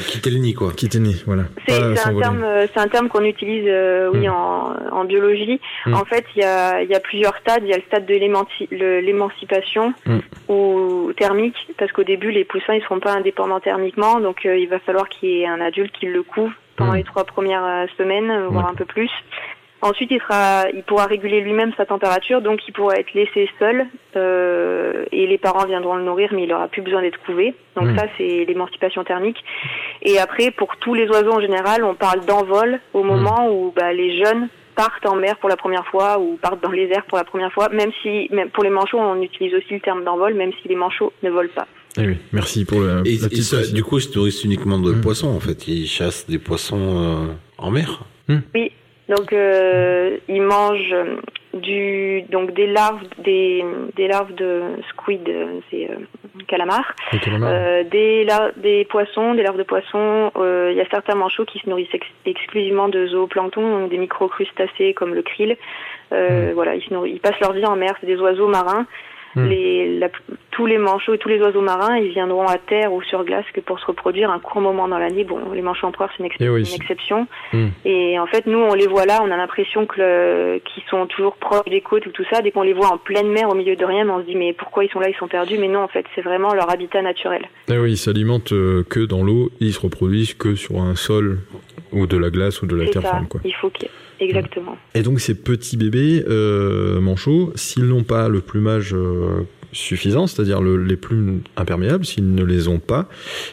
quitter 0.06 0.30
le 0.30 0.38
nid, 0.38 0.54
quoi. 0.54 0.72
Quitter 0.72 0.98
nid, 1.00 1.22
voilà. 1.26 1.44
C'est 1.68 1.74
un 1.82 1.94
euh, 2.42 2.66
c'est 2.72 2.80
un 2.80 2.88
terme 2.88 3.08
qu'on 3.08 3.24
utilise, 3.24 3.64
euh, 3.66 4.10
oui, 4.12 4.26
Mm. 4.28 4.30
en, 4.30 4.74
en 4.92 5.04
biologie. 5.04 5.60
Mm. 5.86 5.94
En 5.94 6.04
fait, 6.04 6.24
il 6.36 6.40
y 6.42 6.44
a, 6.44 6.82
il 6.82 6.88
y 6.88 6.94
a 6.94 7.00
plusieurs 7.00 7.36
stades. 7.38 7.62
Il 7.64 7.68
y 7.70 7.72
a 7.72 7.76
le 7.76 7.82
stade 7.86 8.06
de 8.06 8.14
l'émanci- 8.14 8.68
le- 8.70 9.00
l'émancipation 9.00 9.92
Mm. 10.06 10.18
ou 10.48 11.12
thermique, 11.16 11.56
parce 11.78 11.90
qu'au 11.92 12.04
début, 12.04 12.30
les 12.30 12.44
poussins, 12.44 12.74
ils 12.74 12.82
seront 12.82 13.00
pas 13.00 13.12
indépendants 13.14 13.60
thermiquement, 13.60 14.20
donc 14.20 14.46
euh, 14.46 14.56
il 14.56 14.68
va 14.68 14.78
falloir 14.78 15.08
qu'il 15.08 15.30
y 15.30 15.42
ait 15.42 15.46
un 15.46 15.60
adulte 15.60 15.92
qui 15.98 16.06
le 16.06 16.22
couvre 16.22 16.52
pendant 16.76 16.92
Mm. 16.92 16.96
les 16.96 17.04
trois 17.04 17.24
premières 17.24 17.64
euh, 17.64 17.86
semaines, 17.98 18.46
voire 18.50 18.68
un 18.68 18.74
peu 18.74 18.84
plus. 18.84 19.10
Ensuite, 19.82 20.10
il 20.10 20.20
sera, 20.20 20.64
il 20.74 20.82
pourra 20.82 21.04
réguler 21.06 21.40
lui-même 21.42 21.72
sa 21.76 21.84
température, 21.86 22.40
donc 22.40 22.60
il 22.66 22.72
pourra 22.72 22.94
être 22.96 23.12
laissé 23.14 23.48
seul 23.58 23.86
euh, 24.16 25.04
et 25.12 25.26
les 25.26 25.38
parents 25.38 25.66
viendront 25.66 25.96
le 25.96 26.02
nourrir, 26.02 26.30
mais 26.32 26.44
il 26.44 26.52
aura 26.52 26.66
plus 26.68 26.82
besoin 26.82 27.02
d'être 27.02 27.18
couvé. 27.26 27.54
Donc 27.76 27.88
Mm. 27.88 27.96
ça, 27.98 28.06
c'est 28.16 28.44
l'émancipation 28.46 29.04
thermique. 29.04 29.42
Et 30.02 30.18
après, 30.18 30.50
pour 30.50 30.76
tous 30.78 30.94
les 30.94 31.06
oiseaux 31.08 31.32
en 31.32 31.40
général, 31.40 31.84
on 31.84 31.94
parle 31.94 32.24
d'envol 32.24 32.80
au 32.94 33.02
moment 33.02 33.50
où 33.50 33.72
bah, 33.76 33.92
les 33.92 34.16
jeunes 34.24 34.48
partent 34.74 35.06
en 35.06 35.16
mer 35.16 35.36
pour 35.38 35.48
la 35.48 35.56
première 35.56 35.86
fois 35.86 36.18
ou 36.18 36.36
partent 36.40 36.62
dans 36.62 36.70
les 36.70 36.88
airs 36.90 37.04
pour 37.06 37.18
la 37.18 37.24
première 37.24 37.52
fois. 37.52 37.68
Même 37.68 37.90
si, 38.02 38.28
même 38.32 38.50
pour 38.50 38.64
les 38.64 38.70
manchots, 38.70 38.98
on 38.98 39.20
utilise 39.22 39.54
aussi 39.54 39.74
le 39.74 39.80
terme 39.80 40.04
d'envol, 40.04 40.34
même 40.34 40.52
si 40.62 40.68
les 40.68 40.74
manchots 40.76 41.12
ne 41.22 41.30
volent 41.30 41.48
pas. 41.54 41.66
Eh 41.98 42.06
oui, 42.06 42.16
merci 42.32 42.64
pour 42.66 42.80
le, 42.80 43.02
Et, 43.06 43.16
la 43.18 43.26
et 43.26 43.28
petite 43.30 43.42
ça, 43.42 43.62
du 43.72 43.82
coup, 43.82 43.98
ils 43.98 44.02
se 44.02 44.16
nourrissent 44.18 44.44
uniquement 44.44 44.78
de 44.78 44.92
Mm. 44.92 45.00
poissons, 45.02 45.28
en 45.34 45.40
fait. 45.40 45.68
Ils 45.68 45.86
chassent 45.86 46.26
des 46.28 46.38
poissons 46.38 46.78
euh, 46.78 47.26
en 47.58 47.70
mer. 47.70 48.00
Oui. 48.28 48.72
Donc 49.08 49.32
euh, 49.32 50.16
ils 50.28 50.42
mangent 50.42 50.94
du 51.54 52.22
donc 52.28 52.52
des 52.54 52.66
larves 52.66 53.02
des 53.18 53.64
des 53.96 54.08
larves 54.08 54.34
de 54.34 54.62
squid, 54.90 55.22
c'est 55.70 55.88
euh, 55.90 55.94
calamar, 56.48 56.94
euh, 57.48 57.84
des 57.84 58.24
lar- 58.24 58.50
des 58.56 58.84
poissons, 58.84 59.34
des 59.34 59.42
larves 59.42 59.56
de 59.58 59.62
poissons. 59.62 60.32
euh, 60.36 60.70
Il 60.72 60.76
y 60.76 60.80
a 60.80 60.88
certains 60.90 61.14
manchots 61.14 61.44
qui 61.46 61.60
se 61.60 61.68
nourrissent 61.70 61.94
ex- 61.94 62.06
exclusivement 62.26 62.88
de 62.88 63.06
zooplancton, 63.06 63.78
donc 63.80 63.90
des 63.90 63.98
microcrustacés 63.98 64.92
comme 64.94 65.14
le 65.14 65.22
krill. 65.22 65.56
Euh, 66.12 66.50
Voilà, 66.54 66.74
ils, 66.74 66.82
se 66.82 66.92
nourrissent- 66.92 67.14
ils 67.14 67.20
passent 67.20 67.40
leur 67.40 67.52
vie 67.52 67.64
en 67.64 67.76
mer. 67.76 67.94
C'est 68.00 68.06
des 68.06 68.20
oiseaux 68.20 68.48
marins. 68.48 68.86
Mm. 69.36 69.48
Les, 69.48 69.98
la- 69.98 70.08
tous 70.50 70.64
les 70.66 70.78
manchots 70.78 71.12
et 71.14 71.18
tous 71.18 71.28
les 71.28 71.38
oiseaux 71.40 71.60
marins, 71.60 71.98
ils 71.98 72.10
viendront 72.10 72.46
à 72.46 72.56
terre 72.56 72.92
ou 72.94 73.02
sur 73.02 73.22
glace 73.24 73.44
que 73.52 73.60
pour 73.60 73.78
se 73.78 73.84
reproduire 73.86 74.30
un 74.30 74.38
court 74.38 74.62
moment 74.62 74.88
dans 74.88 74.98
l'année. 74.98 75.22
Bon, 75.24 75.38
les 75.52 75.60
manchots 75.60 75.86
empereurs, 75.86 76.08
c'est 76.16 76.20
une, 76.20 76.26
ex- 76.26 76.36
Eh 76.40 76.48
oui. 76.48 76.60
une 76.66 76.74
exception. 76.74 77.26
Mm. 77.52 77.66
Et 77.84 78.18
en 78.18 78.26
fait, 78.26 78.46
nous, 78.46 78.58
on 78.58 78.72
les 78.72 78.86
voit 78.86 79.04
là, 79.04 79.20
on 79.22 79.30
a 79.30 79.36
l'impression 79.36 79.86
qu'ils 79.86 80.82
sont 80.88 81.06
toujours 81.06 81.36
proches 81.36 81.66
des 81.68 81.82
côtes 81.82 82.06
ou 82.06 82.10
tout 82.10 82.24
ça. 82.32 82.40
Dès 82.40 82.50
qu'on 82.50 82.62
les 82.62 82.72
voit 82.72 82.88
en 82.92 82.96
pleine 82.98 83.28
mer, 83.28 83.48
au 83.50 83.54
milieu 83.54 83.76
de 83.76 83.84
rien, 83.84 84.08
on 84.08 84.20
se 84.20 84.26
dit 84.26 84.34
mais 84.36 84.54
pourquoi 84.54 84.84
ils 84.84 84.90
sont 84.90 85.00
là, 85.00 85.08
ils 85.10 85.16
sont 85.16 85.28
perdus? 85.28 85.58
Mais 85.58 85.68
non, 85.68 85.80
en 85.82 85.88
fait, 85.88 86.06
c'est 86.14 86.22
vraiment 86.22 86.54
leur 86.54 86.70
habitat 86.70 87.02
naturel. 87.02 87.42
Eh 87.68 87.76
oui, 87.78 87.92
ils 87.92 87.96
s'alimentent 87.98 88.52
euh, 88.52 88.82
que 88.88 89.00
dans 89.00 89.22
l'eau, 89.22 89.50
ils 89.60 89.72
se 89.74 89.80
reproduisent 89.80 90.32
que 90.34 90.54
sur 90.54 90.80
un 90.80 90.94
sol 90.94 91.40
ou 91.92 92.06
de 92.06 92.16
la 92.16 92.30
glace 92.30 92.62
ou 92.62 92.66
de 92.66 92.76
la 92.76 92.86
terre 92.86 93.02
ça. 93.02 93.10
ferme, 93.12 93.28
quoi. 93.28 93.40
Il 93.44 93.54
faut 93.54 93.70
qu'il 93.70 93.88
exactement. 94.20 94.76
Et 94.94 95.02
donc 95.02 95.20
ces 95.20 95.34
petits 95.34 95.76
bébés 95.76 96.24
euh, 96.28 97.00
manchots, 97.00 97.52
s'ils 97.54 97.84
n'ont 97.86 98.02
pas 98.04 98.28
le 98.28 98.40
plumage 98.40 98.94
euh, 98.94 99.42
suffisant, 99.72 100.26
c'est-à-dire 100.26 100.62
le- 100.62 100.82
les 100.82 100.96
plumes 100.96 101.40
imperméables, 101.56 102.04
s'ils 102.06 102.34
ne 102.34 102.44
les 102.44 102.66
ont 102.68 102.78
pas 102.78 103.08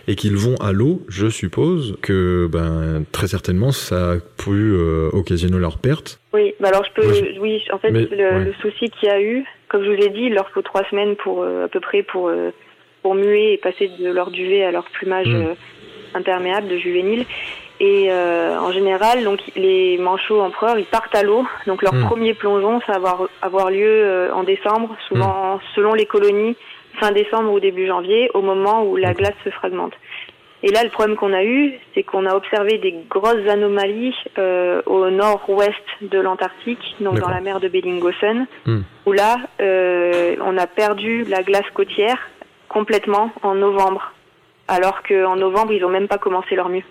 et 0.07 0.15
qu'ils 0.15 0.37
vont 0.37 0.55
à 0.57 0.71
l'eau, 0.71 1.01
je 1.09 1.27
suppose 1.27 1.97
que 2.01 2.47
ben 2.51 3.03
très 3.11 3.27
certainement 3.27 3.71
ça 3.73 4.11
a 4.13 4.15
pu 4.17 4.51
euh, 4.51 5.09
occasionner 5.11 5.57
leur 5.59 5.79
perte. 5.79 6.19
Oui, 6.33 6.53
bah 6.61 6.69
alors 6.69 6.85
je 6.85 7.01
peux, 7.01 7.39
oui, 7.41 7.61
en 7.73 7.77
fait, 7.79 7.91
Mais- 7.91 8.05
le, 8.09 8.17
ouais. 8.17 8.45
le 8.45 8.53
souci 8.61 8.89
qu'il 8.89 9.09
y 9.09 9.11
a 9.11 9.21
eu, 9.21 9.43
comme 9.67 9.83
je 9.83 9.89
vous 9.89 10.01
ai 10.01 10.09
dit, 10.09 10.27
il 10.27 10.33
leur 10.33 10.49
faut 10.51 10.61
trois 10.61 10.83
semaines 10.89 11.15
pour 11.17 11.43
à 11.43 11.67
peu 11.67 11.79
près 11.81 12.03
pour 12.03 12.31
pour 13.01 13.15
muer 13.15 13.53
et 13.53 13.57
passer 13.57 13.89
de 14.00 14.09
leur 14.09 14.31
duvet 14.31 14.63
à 14.63 14.72
leur 14.72 14.85
plumage 14.85 15.27
Mm. 15.27 15.55
imperméable 16.15 16.69
de 16.69 16.77
juvénile. 16.77 17.25
Et 17.79 18.07
euh, 18.12 18.57
en 18.59 18.72
général, 18.72 19.24
donc 19.24 19.40
les 19.55 19.98
manchots 19.98 20.42
empereurs, 20.42 20.77
ils 20.77 20.86
partent 20.86 21.16
à 21.16 21.24
l'eau. 21.24 21.44
Donc 21.68 21.81
leur 21.81 21.94
Mm. 21.94 22.05
premier 22.05 22.33
plongeon, 22.33 22.79
ça 22.86 23.00
va 23.00 23.09
avoir, 23.12 23.29
avoir 23.42 23.70
lieu 23.72 23.86
euh, 23.88 24.31
en 24.33 24.44
décembre, 24.44 24.96
souvent 25.07 25.59
selon 25.75 25.94
les 25.94 26.05
colonies, 26.05 26.55
fin 27.00 27.12
décembre 27.12 27.51
ou 27.51 27.59
début 27.59 27.88
janvier, 27.88 28.29
au 28.33 28.42
moment 28.42 28.83
où 28.83 28.96
la 28.96 29.09
D'accord. 29.09 29.22
glace 29.25 29.36
se 29.44 29.50
fragmente. 29.50 29.94
Et 30.66 30.72
là, 30.72 30.81
le 30.86 30.90
problème 30.90 31.18
qu'on 31.18 31.33
a 31.33 31.44
eu, 31.44 31.74
c'est 31.94 32.03
qu'on 32.03 32.25
a 32.25 32.36
observé 32.36 32.77
des 32.77 32.96
grosses 33.09 33.46
anomalies 33.50 34.16
euh, 34.38 34.81
au 34.86 35.09
nord-ouest 35.09 35.74
de 36.01 36.20
l'Antarctique, 36.20 36.96
donc 37.01 37.20
dans 37.20 37.27
la 37.29 37.42
mer 37.42 37.59
de 37.59 37.68
Bellingshausen, 37.68 38.48
Hmm. 38.66 38.81
où 39.05 39.12
là, 39.12 39.36
euh, 39.59 40.36
on 40.46 40.57
a 40.57 40.66
perdu 40.68 41.25
la 41.25 41.44
glace 41.44 41.70
côtière 41.74 42.29
complètement 42.70 43.31
en 43.42 43.55
novembre, 43.55 44.14
alors 44.70 45.03
qu'en 45.03 45.36
novembre, 45.36 45.74
ils 45.74 45.83
ont 45.83 45.90
même 45.90 46.07
pas 46.07 46.18
commencé 46.18 46.55
leur 46.55 46.70
mue. 46.70 46.86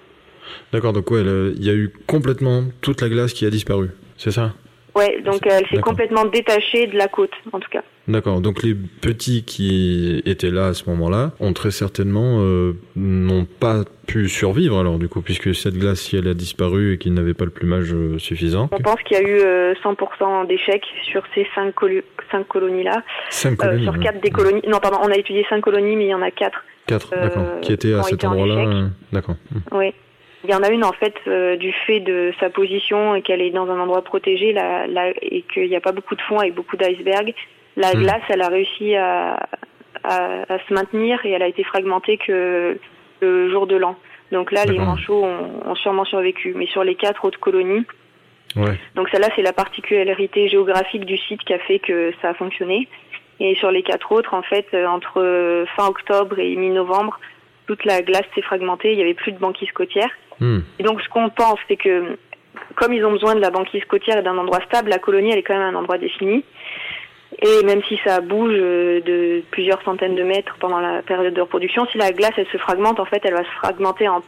D'accord, 0.72 0.92
donc 0.92 1.10
ouais, 1.10 1.22
il 1.22 1.64
y 1.64 1.70
a 1.70 1.74
eu 1.74 1.92
complètement 2.06 2.64
toute 2.80 3.00
la 3.00 3.08
glace 3.08 3.32
qui 3.32 3.46
a 3.46 3.50
disparu. 3.50 3.90
C'est 4.16 4.30
ça? 4.32 4.52
Ouais, 4.94 5.22
donc 5.22 5.40
elle 5.46 5.66
s'est 5.68 5.80
complètement 5.80 6.26
détachée 6.26 6.86
de 6.86 6.98
la 6.98 7.08
côte, 7.08 7.30
en 7.52 7.60
tout 7.60 7.70
cas. 7.70 7.82
D'accord, 8.08 8.42
donc 8.42 8.62
les 8.62 8.74
petits 8.74 9.42
qui 9.44 10.20
étaient 10.26 10.50
là 10.50 10.66
à 10.66 10.74
ce 10.74 10.90
moment-là 10.90 11.32
ont 11.40 11.52
très 11.54 11.70
certainement 11.70 12.40
euh, 12.40 12.74
n'ont 12.96 13.44
pas 13.46 13.84
pu 14.08 14.28
survivre 14.28 14.78
alors 14.80 14.98
du 14.98 15.08
coup 15.08 15.22
puisque 15.22 15.54
cette 15.54 15.74
glace 15.78 16.00
si 16.00 16.16
elle 16.16 16.26
a 16.26 16.34
disparu 16.34 16.92
et 16.94 16.98
qu'ils 16.98 17.14
n'avaient 17.14 17.32
pas 17.32 17.44
le 17.44 17.52
plumage 17.52 17.94
euh, 17.94 18.18
suffisant. 18.18 18.68
On 18.72 18.80
pense 18.80 19.00
qu'il 19.04 19.16
y 19.16 19.20
a 19.20 19.22
eu 19.22 19.38
euh, 19.40 19.72
100% 19.84 20.46
d'échecs 20.48 20.84
sur 21.10 21.22
ces 21.34 21.46
cinq, 21.54 21.74
colo- 21.74 22.02
cinq 22.30 22.46
colonies-là. 22.48 23.02
Cinq 23.30 23.52
Euh, 23.52 23.56
colonies. 23.68 23.84
sur 23.84 23.92
ouais. 23.94 23.98
quatre 24.00 24.20
des 24.20 24.30
colonies. 24.30 24.62
Non, 24.68 24.78
pardon, 24.80 24.98
on 25.02 25.08
a 25.08 25.16
étudié 25.16 25.46
cinq 25.48 25.60
colonies, 25.62 25.94
mais 25.96 26.04
il 26.06 26.10
y 26.10 26.14
en 26.14 26.22
a 26.22 26.30
quatre. 26.32 26.64
Quatre, 26.88 27.12
euh, 27.16 27.22
d'accord. 27.28 27.60
Qui 27.62 27.72
étaient 27.72 27.94
à 27.94 28.02
cet 28.02 28.24
endroit-là. 28.24 28.56
euh, 28.66 28.88
D'accord. 29.12 29.36
Oui. 29.70 29.94
Il 30.44 30.50
y 30.50 30.54
en 30.54 30.62
a 30.62 30.70
une 30.70 30.84
en 30.84 30.92
fait 30.92 31.14
euh, 31.28 31.56
du 31.56 31.72
fait 31.86 32.00
de 32.00 32.32
sa 32.40 32.50
position 32.50 33.14
et 33.14 33.22
qu'elle 33.22 33.40
est 33.40 33.50
dans 33.50 33.70
un 33.70 33.78
endroit 33.78 34.02
protégé 34.02 34.52
la, 34.52 34.86
la- 34.86 35.10
et 35.22 35.42
qu'il 35.52 35.68
n'y 35.68 35.76
a 35.76 35.80
pas 35.80 35.92
beaucoup 35.92 36.16
de 36.16 36.22
fond 36.22 36.38
avec 36.38 36.54
beaucoup 36.54 36.76
d'icebergs. 36.76 37.34
La 37.76 37.92
Hmm. 37.94 38.02
glace, 38.02 38.22
elle 38.28 38.42
a 38.42 38.48
réussi 38.48 38.94
à, 38.96 39.34
à, 40.04 40.42
à 40.52 40.58
se 40.66 40.74
maintenir 40.74 41.24
et 41.24 41.30
elle 41.30 41.42
a 41.42 41.46
été 41.48 41.62
fragmentée 41.64 42.16
que 42.18 42.78
le 43.20 43.50
jour 43.50 43.66
de 43.66 43.76
l'an. 43.76 43.96
Donc 44.32 44.50
là, 44.50 44.64
les 44.64 44.78
manchots 44.78 45.24
ont, 45.24 45.70
ont 45.70 45.74
sûrement 45.76 46.04
survécu. 46.04 46.54
Mais 46.56 46.66
sur 46.66 46.82
les 46.84 46.94
quatre 46.96 47.24
autres 47.24 47.38
colonies, 47.40 47.84
Ouais. 48.56 48.76
donc 48.96 49.08
celle-là, 49.10 49.28
c'est 49.34 49.40
la 49.42 49.54
particularité 49.54 50.48
géographique 50.48 51.06
du 51.06 51.16
site 51.16 51.40
qui 51.44 51.54
a 51.54 51.58
fait 51.60 51.78
que 51.78 52.12
ça 52.20 52.30
a 52.30 52.34
fonctionné. 52.34 52.86
Et 53.40 53.54
sur 53.54 53.70
les 53.70 53.82
quatre 53.82 54.12
autres, 54.12 54.34
en 54.34 54.42
fait, 54.42 54.66
euh, 54.74 54.86
entre 54.86 55.20
euh, 55.22 55.64
fin 55.76 55.86
octobre 55.86 56.38
et 56.38 56.54
mi-novembre, 56.56 57.18
toute 57.66 57.84
la 57.86 58.02
glace 58.02 58.26
s'est 58.34 58.42
fragmentée. 58.42 58.90
Il 58.92 58.96
n'y 58.96 59.02
avait 59.02 59.14
plus 59.14 59.32
de 59.32 59.38
banquise 59.38 59.70
côtière. 59.72 60.10
Hmm. 60.40 60.60
Et 60.78 60.82
donc, 60.82 61.00
ce 61.00 61.08
qu'on 61.08 61.30
pense, 61.30 61.58
c'est 61.68 61.76
que 61.76 62.16
comme 62.74 62.92
ils 62.92 63.04
ont 63.04 63.12
besoin 63.12 63.34
de 63.34 63.40
la 63.40 63.50
banquise 63.50 63.84
côtière 63.84 64.18
et 64.18 64.22
d'un 64.22 64.36
endroit 64.38 64.60
stable, 64.66 64.90
la 64.90 64.98
colonie, 64.98 65.30
elle 65.32 65.38
est 65.38 65.42
quand 65.42 65.56
même 65.56 65.74
un 65.74 65.78
endroit 65.78 65.98
défini. 65.98 66.44
Et 67.40 67.64
même 67.64 67.82
si 67.88 67.98
ça 68.04 68.20
bouge 68.20 68.54
euh, 68.54 69.00
de 69.00 69.42
plusieurs 69.50 69.82
centaines 69.82 70.14
de 70.14 70.22
mètres 70.22 70.56
pendant 70.60 70.80
la 70.80 71.02
période 71.02 71.32
de 71.34 71.40
reproduction, 71.40 71.86
si 71.90 71.98
la 71.98 72.12
glace, 72.12 72.32
elle 72.36 72.46
se 72.48 72.58
fragmente, 72.58 73.00
en 73.00 73.06
fait, 73.06 73.22
elle 73.24 73.32
va 73.32 73.44
se 73.44 73.50
fragmenter 73.56 74.06
en, 74.06 74.22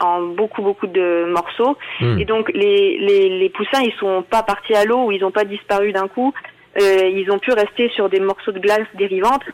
en 0.00 0.22
beaucoup, 0.22 0.62
beaucoup 0.62 0.88
de 0.88 1.26
morceaux. 1.28 1.76
Hmm. 2.00 2.18
Et 2.18 2.24
donc, 2.24 2.50
les, 2.52 2.98
les, 2.98 3.38
les 3.38 3.48
poussins, 3.50 3.82
ils 3.82 3.94
sont 3.94 4.22
pas 4.22 4.42
partis 4.42 4.74
à 4.74 4.84
l'eau 4.84 5.04
ou 5.06 5.12
ils 5.12 5.20
n'ont 5.20 5.30
pas 5.30 5.44
disparu 5.44 5.92
d'un 5.92 6.08
coup. 6.08 6.34
Euh, 6.80 7.08
ils 7.08 7.30
ont 7.30 7.38
pu 7.38 7.52
rester 7.52 7.88
sur 7.90 8.08
des 8.08 8.20
morceaux 8.20 8.52
de 8.52 8.58
glace 8.58 8.86
dérivantes 8.94 9.44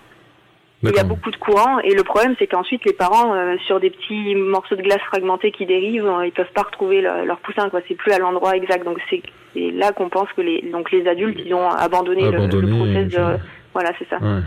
il 0.83 0.91
y 0.95 0.99
a 0.99 1.05
beaucoup 1.05 1.31
de 1.31 1.37
courants 1.37 1.79
et 1.81 1.95
le 1.95 2.03
problème 2.05 2.35
c'est 2.39 2.47
qu'ensuite 2.47 2.85
les 2.85 2.93
parents 2.93 3.35
euh, 3.35 3.57
sur 3.67 3.81
des 3.81 3.91
petits 3.91 4.35
morceaux 4.35 4.77
de 4.77 4.83
glace 4.83 5.01
fragmentés 5.09 5.51
qui 5.51 5.67
dérivent, 5.67 6.07
euh, 6.07 6.27
ils 6.27 6.33
peuvent 6.33 6.53
pas 6.55 6.63
retrouver 6.63 7.01
le- 7.01 7.25
leur 7.25 7.39
poussin 7.39 7.69
quoi. 7.71 7.81
C'est 7.89 7.95
plus 7.95 8.13
à 8.13 8.19
l'endroit 8.19 8.57
exact. 8.57 8.85
Donc 8.85 8.99
c'est 9.11 9.23
c'est 9.55 9.71
là 9.71 9.93
qu'on 9.93 10.09
pense 10.11 10.29
que 10.37 10.43
les 10.43 10.63
donc 10.71 10.91
les 10.93 11.07
adultes 11.09 11.41
ils 11.45 11.55
ont 11.55 11.69
abandonné, 11.71 12.23
le- 12.23 12.29
Abandonné, 12.37 12.71
le, 12.71 12.77
process 12.77 13.09
de 13.13 13.39
voilà 13.73 13.91
c'est 13.99 14.09
ça. 14.09 14.19
Ouais. 14.19 14.41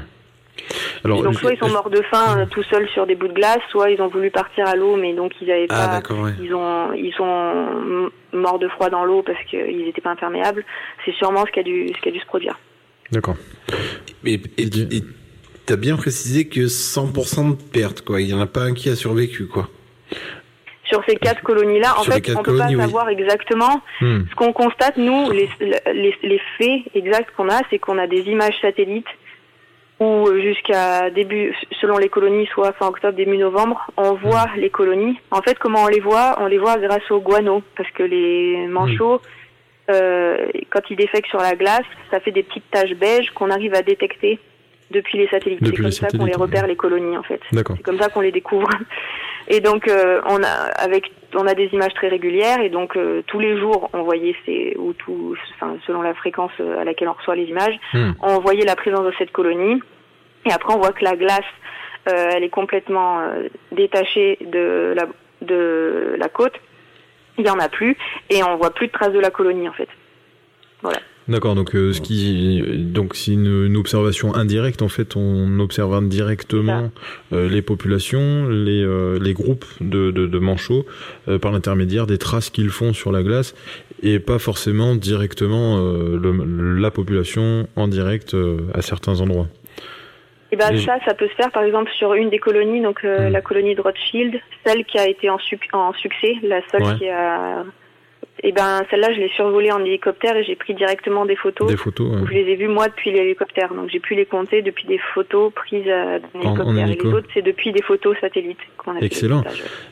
Alors, 1.05 1.19
Et 1.19 1.23
donc 1.23 1.35
soit 1.35 1.53
ils 1.53 1.57
sont 1.59 1.69
morts 1.69 1.89
de 1.89 2.01
faim 2.11 2.37
euh, 2.39 2.45
tout 2.45 2.63
seuls 2.63 2.87
sur 2.89 3.07
des 3.07 3.15
bouts 3.15 3.29
de 3.29 3.33
glace, 3.33 3.59
soit 3.69 3.89
ils 3.91 4.01
ont 4.01 4.07
voulu 4.09 4.29
partir 4.29 4.67
à 4.67 4.75
l'eau 4.75 4.97
mais 4.97 5.13
donc 5.13 5.31
ils 5.41 5.49
avaient 5.49 5.67
Ah, 5.69 6.01
pas 6.01 6.13
ouais. 6.13 6.31
ils 6.41 6.53
ont 6.53 6.93
ils 6.93 7.13
sont 7.13 8.09
morts 8.33 8.59
de 8.59 8.67
froid 8.67 8.89
dans 8.89 9.03
l'eau 9.05 9.23
parce 9.23 9.41
qu'ils 9.45 9.85
n'étaient 9.85 10.01
pas 10.01 10.11
imperméables. 10.11 10.63
C'est 11.05 11.13
sûrement 11.15 11.45
ce 11.45 11.51
qui 11.51 11.59
a 11.59 11.63
dû 11.63 11.87
ce 11.95 12.01
qui 12.01 12.09
a 12.09 12.11
dû 12.11 12.19
se 12.19 12.25
produire. 12.25 12.59
D'accord. 13.11 13.35
Et 14.25 14.33
et- 14.57 14.63
et 14.67 15.03
t'as 15.69 15.75
bien 15.75 15.97
précisé 15.97 16.47
que 16.47 16.61
100% 16.61 17.51
de 17.51 17.61
perte, 17.71 18.01
quoi. 18.01 18.21
Il 18.21 18.27
y 18.27 18.33
en 18.33 18.41
a 18.41 18.47
pas 18.47 18.61
un 18.61 18.73
qui 18.73 18.89
a 18.89 18.95
survécu, 18.95 19.45
quoi. 19.45 19.69
Sur 20.85 21.03
ces 21.07 21.15
quatre 21.15 21.43
colonies-là, 21.43 21.93
en 21.99 22.01
Sur 22.01 22.13
fait, 22.13 22.35
on 22.35 22.41
peut 22.41 22.57
pas 22.57 22.69
oui. 22.69 22.75
savoir 22.75 23.07
exactement 23.09 23.79
Hmm. 24.01 24.21
Ce 24.31 24.35
qu'on 24.35 24.51
constate, 24.51 24.97
nous, 24.97 25.29
les, 25.29 25.47
les, 25.59 26.15
les 26.23 26.41
faits 26.57 26.81
exacts 26.95 27.29
qu'on 27.37 27.49
a, 27.49 27.61
c'est 27.69 27.77
qu'on 27.77 27.99
a 27.99 28.07
des 28.07 28.21
images 28.21 28.55
satellites 28.61 29.13
ou 29.99 30.27
jusqu'à 30.41 31.11
début, 31.11 31.53
selon 31.81 31.97
les 31.99 32.09
colonies, 32.09 32.47
soit 32.53 32.71
fin 32.73 32.87
octobre, 32.87 33.15
début 33.15 33.37
novembre, 33.37 33.91
on 33.97 34.13
voit 34.13 34.47
les 34.57 34.71
colonies. 34.71 35.19
En 35.29 35.41
fait, 35.41 35.59
comment 35.59 35.83
on 35.83 35.87
les 35.87 35.99
voit? 35.99 36.37
On 36.39 36.47
les 36.47 36.57
voit 36.57 36.77
grâce 36.77 37.11
au 37.11 37.19
guano, 37.19 37.61
parce 37.77 37.91
que 37.91 38.03
les 38.03 38.65
manchots, 38.67 39.21
euh, 39.91 40.47
quand 40.71 40.81
ils 40.89 40.95
défèquent 40.95 41.27
sur 41.27 41.39
la 41.39 41.55
glace, 41.55 41.85
ça 42.09 42.19
fait 42.21 42.31
des 42.31 42.43
petites 42.43 42.71
taches 42.71 42.95
beiges 42.95 43.29
qu'on 43.35 43.51
arrive 43.51 43.75
à 43.75 43.83
détecter 43.83 44.39
depuis 44.91 45.17
les 45.17 45.27
satellites. 45.27 45.59
C'est 45.63 45.75
comme 45.75 45.91
ça 45.91 46.07
qu'on 46.09 46.25
les 46.25 46.35
repère 46.35 46.67
les 46.67 46.75
colonies 46.75 47.17
en 47.17 47.23
fait. 47.23 47.41
D'accord. 47.51 47.75
C'est 47.77 47.83
comme 47.83 47.99
ça 47.99 48.09
qu'on 48.09 48.21
les 48.21 48.31
découvre. 48.31 48.69
Et 49.47 49.61
donc 49.61 49.87
euh, 49.87 50.21
on 50.27 50.43
a 50.43 50.47
avec 50.77 51.11
on 51.35 51.47
a 51.47 51.53
des 51.53 51.67
images 51.73 51.93
très 51.93 52.07
régulières 52.07 52.59
et 52.59 52.69
donc 52.69 52.95
euh, 52.95 53.23
tous 53.27 53.39
les 53.39 53.57
jours 53.57 53.89
on 53.93 54.03
voyait 54.03 54.35
ces 54.45 54.75
ou 54.77 54.93
tout 54.93 55.35
enfin, 55.55 55.75
selon 55.87 56.01
la 56.01 56.13
fréquence 56.13 56.51
euh, 56.59 56.79
à 56.79 56.83
laquelle 56.83 57.07
on 57.07 57.13
reçoit 57.13 57.35
les 57.35 57.45
images, 57.45 57.75
Hmm. 57.93 58.11
on 58.21 58.39
voyait 58.39 58.65
la 58.65 58.75
présence 58.75 59.05
de 59.05 59.13
cette 59.17 59.31
colonie 59.31 59.81
et 60.45 60.51
après 60.51 60.73
on 60.73 60.77
voit 60.77 60.91
que 60.91 61.03
la 61.03 61.15
glace 61.15 61.41
euh, 62.07 62.29
elle 62.35 62.43
est 62.43 62.49
complètement 62.49 63.19
euh, 63.21 63.47
détachée 63.71 64.37
de 64.41 64.93
la 64.95 65.07
de 65.41 66.15
la 66.17 66.29
côte. 66.29 66.53
Il 67.37 67.45
y 67.45 67.49
en 67.49 67.59
a 67.59 67.69
plus 67.69 67.95
et 68.29 68.43
on 68.43 68.57
voit 68.57 68.71
plus 68.71 68.87
de 68.87 68.91
traces 68.91 69.13
de 69.13 69.19
la 69.19 69.31
colonie 69.31 69.67
en 69.67 69.73
fait. 69.73 69.89
D'accord, 71.29 71.53
donc 71.53 71.75
euh, 71.75 71.93
ce 71.93 72.01
qui, 72.01 72.61
donc 72.77 73.15
c'est 73.15 73.31
une, 73.33 73.65
une 73.67 73.77
observation 73.77 74.33
indirecte. 74.35 74.81
En 74.81 74.89
fait, 74.89 75.15
on 75.15 75.59
observe 75.59 75.93
indirectement 75.93 76.89
euh, 77.33 77.47
les 77.47 77.61
populations, 77.61 78.49
les, 78.49 78.81
euh, 78.83 79.19
les 79.21 79.33
groupes 79.33 79.65
de, 79.79 80.09
de, 80.09 80.25
de 80.25 80.39
manchots 80.39 80.85
euh, 81.27 81.37
par 81.37 81.51
l'intermédiaire 81.51 82.07
des 82.07 82.17
traces 82.17 82.49
qu'ils 82.49 82.69
font 82.71 82.93
sur 82.93 83.11
la 83.11 83.21
glace, 83.21 83.53
et 84.01 84.17
pas 84.19 84.39
forcément 84.39 84.95
directement 84.95 85.77
euh, 85.77 86.17
le- 86.17 86.79
la 86.79 86.89
population 86.89 87.67
en 87.75 87.87
direct 87.87 88.33
euh, 88.33 88.57
à 88.73 88.81
certains 88.81 89.21
endroits. 89.21 89.47
Et 90.51 90.55
ben 90.55 90.71
Et- 90.73 90.79
ça, 90.79 90.97
ça 91.05 91.13
peut 91.13 91.27
se 91.27 91.35
faire 91.35 91.51
par 91.51 91.61
exemple 91.61 91.91
sur 91.99 92.15
une 92.15 92.31
des 92.31 92.39
colonies, 92.39 92.81
donc 92.81 93.01
euh, 93.05 93.29
Mm. 93.29 93.33
la 93.33 93.41
colonie 93.41 93.75
de 93.75 93.81
Rothschild, 93.81 94.33
celle 94.65 94.83
qui 94.85 94.97
a 94.97 95.07
été 95.07 95.29
en, 95.29 95.37
suc- 95.37 95.69
en 95.73 95.93
succès, 95.93 96.33
la 96.41 96.61
seule 96.71 96.81
Ouais. 96.83 96.97
qui 96.97 97.07
a. 97.07 97.63
Et 98.41 98.51
ben 98.53 98.81
celle-là, 98.89 99.13
je 99.13 99.19
l'ai 99.19 99.29
survolée 99.35 99.71
en 99.71 99.83
hélicoptère 99.83 100.35
et 100.37 100.43
j'ai 100.45 100.55
pris 100.55 100.73
directement 100.73 101.25
des 101.25 101.35
photos. 101.35 101.67
Des 101.67 101.75
photos. 101.77 102.07
où 102.07 102.21
ouais. 102.21 102.27
Je 102.29 102.33
les 102.33 102.51
ai 102.51 102.55
vues 102.55 102.67
moi 102.69 102.87
depuis 102.87 103.11
l'hélicoptère, 103.11 103.73
donc 103.73 103.89
j'ai 103.91 103.99
pu 103.99 104.15
les 104.15 104.25
compter 104.25 104.61
depuis 104.61 104.87
des 104.87 104.99
photos 105.13 105.51
prises 105.53 105.83
euh, 105.87 106.19
En- 106.35 106.39
en 106.39 106.71
l'hélicoptère. 106.71 106.77
Et 106.77 106.89
hélico. 106.91 107.07
les 107.09 107.13
autres, 107.15 107.27
c'est 107.33 107.41
depuis 107.41 107.71
des 107.73 107.81
photos 107.81 108.15
satellites 108.21 108.57
qu'on 108.77 108.91
a 108.95 108.99
fait 108.99 109.05
Excellent. 109.05 109.43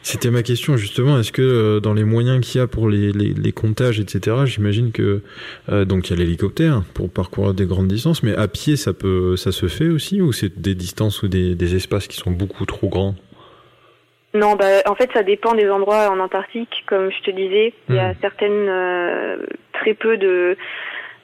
C'était 0.01 0.31
ma 0.31 0.43
question 0.43 0.77
justement. 0.77 1.19
Est-ce 1.19 1.31
que 1.33 1.41
euh, 1.41 1.79
dans 1.81 1.93
les 1.93 2.05
moyens 2.05 2.39
qu'il 2.45 2.60
y 2.60 2.63
a 2.63 2.67
pour 2.67 2.88
les, 2.89 3.12
les, 3.12 3.33
les 3.33 3.51
comptages, 3.51 3.99
etc., 3.99 4.38
j'imagine 4.45 4.91
que 4.93 5.21
euh, 5.69 5.83
donc 5.86 6.10
il 6.10 6.17
y 6.17 6.21
a 6.21 6.23
l'hélicoptère 6.23 6.83
pour 6.93 7.10
parcourir 7.10 7.53
des 7.53 7.65
grandes 7.65 7.88
distances, 7.89 8.23
mais 8.23 8.33
à 8.36 8.47
pied 8.47 8.77
ça 8.77 8.93
peut, 8.93 9.36
ça 9.36 9.51
se 9.51 9.67
fait 9.67 9.89
aussi 9.89 10.21
ou 10.21 10.31
c'est 10.31 10.57
des 10.62 10.73
distances 10.75 11.21
ou 11.23 11.27
des, 11.27 11.53
des 11.55 11.75
espaces 11.75 12.07
qui 12.07 12.15
sont 12.17 12.31
beaucoup 12.31 12.65
trop 12.65 12.88
grands? 12.88 13.15
Non, 14.38 14.56
bah, 14.56 14.82
en 14.86 14.95
fait, 14.95 15.10
ça 15.13 15.23
dépend 15.23 15.54
des 15.54 15.69
endroits 15.69 16.10
en 16.10 16.19
Antarctique. 16.19 16.84
Comme 16.86 17.12
je 17.12 17.21
te 17.21 17.32
disais, 17.32 17.73
il 17.89 17.95
y 17.95 18.00
a 18.00 18.12
Hmm. 18.12 18.15
certaines, 18.21 18.67
euh, 18.69 19.38
très 19.73 19.93
peu 19.93 20.17
de, 20.17 20.56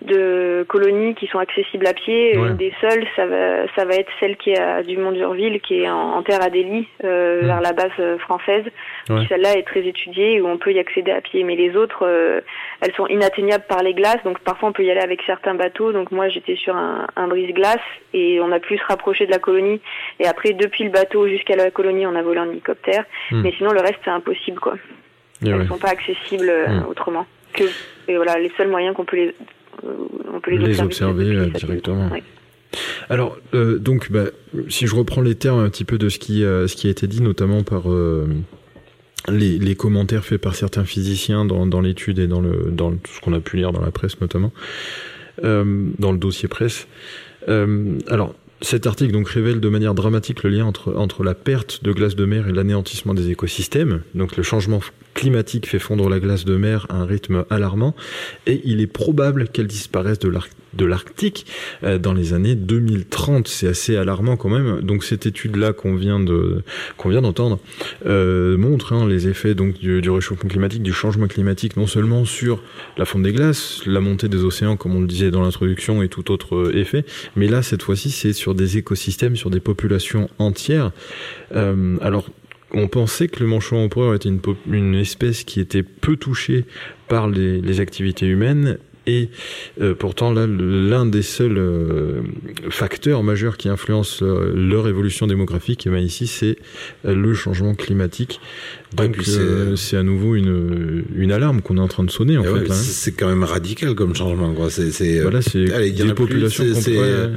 de 0.05 0.65
colonies 0.67 1.15
qui 1.15 1.27
sont 1.27 1.39
accessibles 1.39 1.87
à 1.87 1.93
pied. 1.93 2.37
Ouais. 2.37 2.49
Une 2.49 2.55
des 2.57 2.73
seules, 2.81 3.05
ça 3.15 3.25
va, 3.25 3.67
ça 3.75 3.85
va 3.85 3.95
être 3.95 4.11
celle 4.19 4.37
qui 4.37 4.51
est 4.51 4.59
à 4.59 4.83
Dumont-d'Urville, 4.83 5.59
qui 5.61 5.81
est 5.81 5.89
en, 5.89 6.13
en 6.15 6.21
terre 6.23 6.41
à 6.41 6.49
Delhi, 6.49 6.87
euh, 7.03 7.41
Hmm. 7.41 7.45
vers 7.45 7.61
la 7.61 7.73
base 7.73 7.91
euh, 7.99 8.17
française. 8.19 8.63
Ouais. 9.09 9.25
Celle-là 9.29 9.57
est 9.57 9.63
très 9.67 9.81
étudiée, 9.85 10.39
où 10.41 10.47
on 10.47 10.57
peut 10.57 10.71
y 10.73 10.79
accéder 10.79 11.11
à 11.11 11.21
pied. 11.21 11.43
Mais 11.43 11.55
les 11.55 11.75
autres, 11.75 12.05
euh, 12.05 12.41
elles 12.81 12.93
sont 12.95 13.07
inatteignables 13.07 13.65
par 13.67 13.81
les 13.83 13.93
glaces. 13.93 14.23
Donc 14.23 14.39
parfois, 14.39 14.69
on 14.69 14.73
peut 14.73 14.83
y 14.83 14.91
aller 14.91 14.99
avec 15.01 15.21
certains 15.25 15.55
bateaux. 15.55 15.91
Donc 15.91 16.11
moi, 16.11 16.29
j'étais 16.29 16.55
sur 16.55 16.75
un, 16.75 17.07
un 17.15 17.27
brise-glace 17.27 17.79
et 18.13 18.39
on 18.41 18.51
a 18.51 18.59
pu 18.59 18.77
se 18.77 18.83
rapprocher 18.87 19.25
de 19.25 19.31
la 19.31 19.39
colonie. 19.39 19.81
Et 20.19 20.27
après, 20.27 20.53
depuis 20.53 20.83
le 20.83 20.89
bateau 20.91 21.27
jusqu'à 21.27 21.55
la 21.55 21.71
colonie, 21.71 22.05
on 22.05 22.15
a 22.15 22.21
volé 22.21 22.39
en 22.39 22.49
hélicoptère. 22.49 23.05
Hmm. 23.31 23.41
Mais 23.41 23.53
sinon, 23.57 23.71
le 23.71 23.81
reste, 23.81 23.99
c'est 24.03 24.11
impossible, 24.11 24.59
quoi. 24.59 24.75
Et 25.45 25.49
Elles 25.49 25.55
ouais. 25.61 25.67
sont 25.67 25.77
pas 25.77 25.89
accessibles 25.89 26.49
euh, 26.49 26.67
Hmm. 26.67 26.85
autrement. 26.89 27.25
Que, 27.53 27.63
et 28.07 28.15
voilà, 28.15 28.39
les 28.39 28.51
seuls 28.57 28.69
moyens 28.69 28.95
qu'on 28.95 29.05
peut 29.05 29.17
les, 29.17 29.35
on 30.33 30.39
peut 30.39 30.51
les, 30.51 30.57
Les 30.67 30.81
observer, 30.81 31.35
euh, 31.35 31.47
directement. 31.47 32.09
Alors, 33.09 33.37
euh, 33.53 33.77
donc, 33.77 34.11
bah, 34.11 34.25
si 34.67 34.87
je 34.87 34.95
reprends 34.95 35.21
les 35.21 35.35
termes 35.35 35.59
un 35.59 35.69
petit 35.69 35.85
peu 35.85 35.97
de 35.97 36.09
ce 36.09 36.17
qui, 36.19 36.43
euh, 36.43 36.67
ce 36.67 36.75
qui 36.75 36.87
a 36.87 36.89
été 36.89 37.05
dit, 37.07 37.21
notamment 37.21 37.63
par 37.63 37.91
euh, 37.91 38.25
les, 39.29 39.59
les 39.59 39.75
commentaires 39.75 40.25
faits 40.25 40.41
par 40.41 40.55
certains 40.55 40.83
physiciens 40.83 41.45
dans, 41.45 41.67
dans 41.67 41.81
l'étude 41.81 42.17
et 42.19 42.27
dans, 42.27 42.41
le, 42.41 42.71
dans 42.71 42.89
le- 42.89 42.97
ce 43.07 43.21
qu'on 43.21 43.33
a 43.33 43.39
pu 43.39 43.57
lire 43.57 43.71
dans 43.71 43.81
la 43.81 43.91
presse 43.91 44.19
notamment, 44.21 44.51
euh, 45.43 45.85
dans 45.99 46.11
le 46.11 46.17
dossier 46.17 46.47
presse. 46.47 46.87
Euh, 47.47 47.99
alors, 48.07 48.33
cet 48.61 48.87
article 48.87 49.11
donc 49.11 49.27
révèle 49.27 49.59
de 49.59 49.69
manière 49.69 49.93
dramatique 49.93 50.43
le 50.43 50.49
lien 50.49 50.65
entre, 50.65 50.95
entre 50.95 51.23
la 51.23 51.33
perte 51.35 51.83
de 51.83 51.91
glace 51.91 52.15
de 52.15 52.25
mer 52.25 52.47
et 52.47 52.51
l'anéantissement 52.53 53.13
des 53.13 53.29
écosystèmes. 53.29 54.01
Donc 54.15 54.37
le 54.37 54.43
changement 54.43 54.79
climatique 55.13 55.67
fait 55.67 55.79
fondre 55.79 56.09
la 56.09 56.19
glace 56.19 56.45
de 56.45 56.55
mer 56.55 56.85
à 56.89 56.95
un 56.95 57.05
rythme 57.05 57.45
alarmant 57.49 57.95
et 58.47 58.61
il 58.65 58.81
est 58.81 58.87
probable 58.87 59.47
qu'elle 59.47 59.67
disparaisse 59.67 60.19
de 60.19 60.29
l'Arc- 60.29 60.51
de 60.73 60.85
l'Arctique 60.85 61.45
euh, 61.83 61.99
dans 61.99 62.13
les 62.13 62.33
années 62.33 62.55
2030. 62.55 63.47
C'est 63.47 63.67
assez 63.67 63.95
alarmant 63.95 64.37
quand 64.37 64.49
même. 64.49 64.81
Donc 64.81 65.03
cette 65.03 65.25
étude-là 65.25 65.73
qu'on 65.73 65.95
vient 65.95 66.19
de 66.19 66.63
qu'on 66.97 67.09
vient 67.09 67.21
d'entendre 67.21 67.59
euh, 68.05 68.57
montre 68.57 68.93
hein, 68.93 69.07
les 69.07 69.27
effets 69.27 69.53
donc 69.55 69.77
du, 69.79 70.01
du 70.01 70.09
réchauffement 70.09 70.49
climatique, 70.49 70.81
du 70.83 70.93
changement 70.93 71.27
climatique, 71.27 71.77
non 71.77 71.87
seulement 71.87 72.25
sur 72.25 72.63
la 72.97 73.05
fonte 73.05 73.23
des 73.23 73.33
glaces, 73.33 73.81
la 73.85 73.99
montée 73.99 74.29
des 74.29 74.43
océans, 74.43 74.75
comme 74.75 74.95
on 74.95 75.01
le 75.01 75.07
disait 75.07 75.31
dans 75.31 75.43
l'introduction, 75.43 76.01
et 76.01 76.09
tout 76.09 76.31
autre 76.31 76.55
euh, 76.55 76.75
effet, 76.77 77.05
mais 77.35 77.47
là 77.47 77.61
cette 77.61 77.83
fois-ci 77.83 78.09
c'est 78.09 78.33
sur 78.33 78.55
des 78.55 78.77
écosystèmes, 78.77 79.35
sur 79.35 79.49
des 79.49 79.59
populations 79.59 80.29
entières. 80.39 80.91
Euh, 81.55 81.97
alors 82.01 82.29
on 82.73 82.87
pensait 82.87 83.27
que 83.27 83.39
le 83.39 83.47
manchot 83.47 83.77
empereur 83.77 84.13
était 84.15 84.29
une, 84.67 84.95
espèce 84.95 85.43
qui 85.43 85.59
était 85.59 85.83
peu 85.83 86.15
touchée 86.15 86.65
par 87.07 87.27
les 87.27 87.79
activités 87.79 88.25
humaines 88.25 88.77
et 89.05 89.29
euh, 89.81 89.93
pourtant 89.95 90.31
là 90.31 90.47
l'un 90.47 91.05
des 91.05 91.21
seuls 91.21 91.57
euh, 91.57 92.21
facteurs 92.69 93.23
majeurs 93.23 93.57
qui 93.57 93.69
influencent 93.69 94.23
euh, 94.23 94.53
leur 94.55 94.87
évolution 94.87 95.27
démographique, 95.27 95.85
et 95.87 95.89
ben 95.89 95.97
ici 96.03 96.27
c'est 96.27 96.57
euh, 97.05 97.13
le 97.15 97.33
changement 97.33 97.75
climatique. 97.75 98.39
Ouais, 98.97 99.07
Donc 99.07 99.17
c'est- 99.23 99.39
euh, 99.39 99.75
c'est 99.75 99.97
à 99.97 100.03
nouveau 100.03 100.35
une, 100.35 101.03
une 101.15 101.31
alarme 101.31 101.61
qu'on 101.61 101.77
est 101.77 101.81
en 101.81 101.87
train 101.87 102.03
de 102.03 102.11
sonner 102.11 102.37
en 102.37 102.43
Et 102.43 102.45
fait. 102.47 102.51
ouais, 102.53 102.71
hein. 102.71 102.73
c'est 102.73 103.11
quand 103.11 103.27
même 103.27 103.43
radical 103.43 103.95
comme 103.95 104.15
changement, 104.15 104.53
quoi. 104.53 104.69
C'est, 104.69 105.21
Voilà, 105.21 105.39
des 105.39 105.91
plus, 105.91 106.13
populations 106.13 106.63
pourrait, 106.63 107.29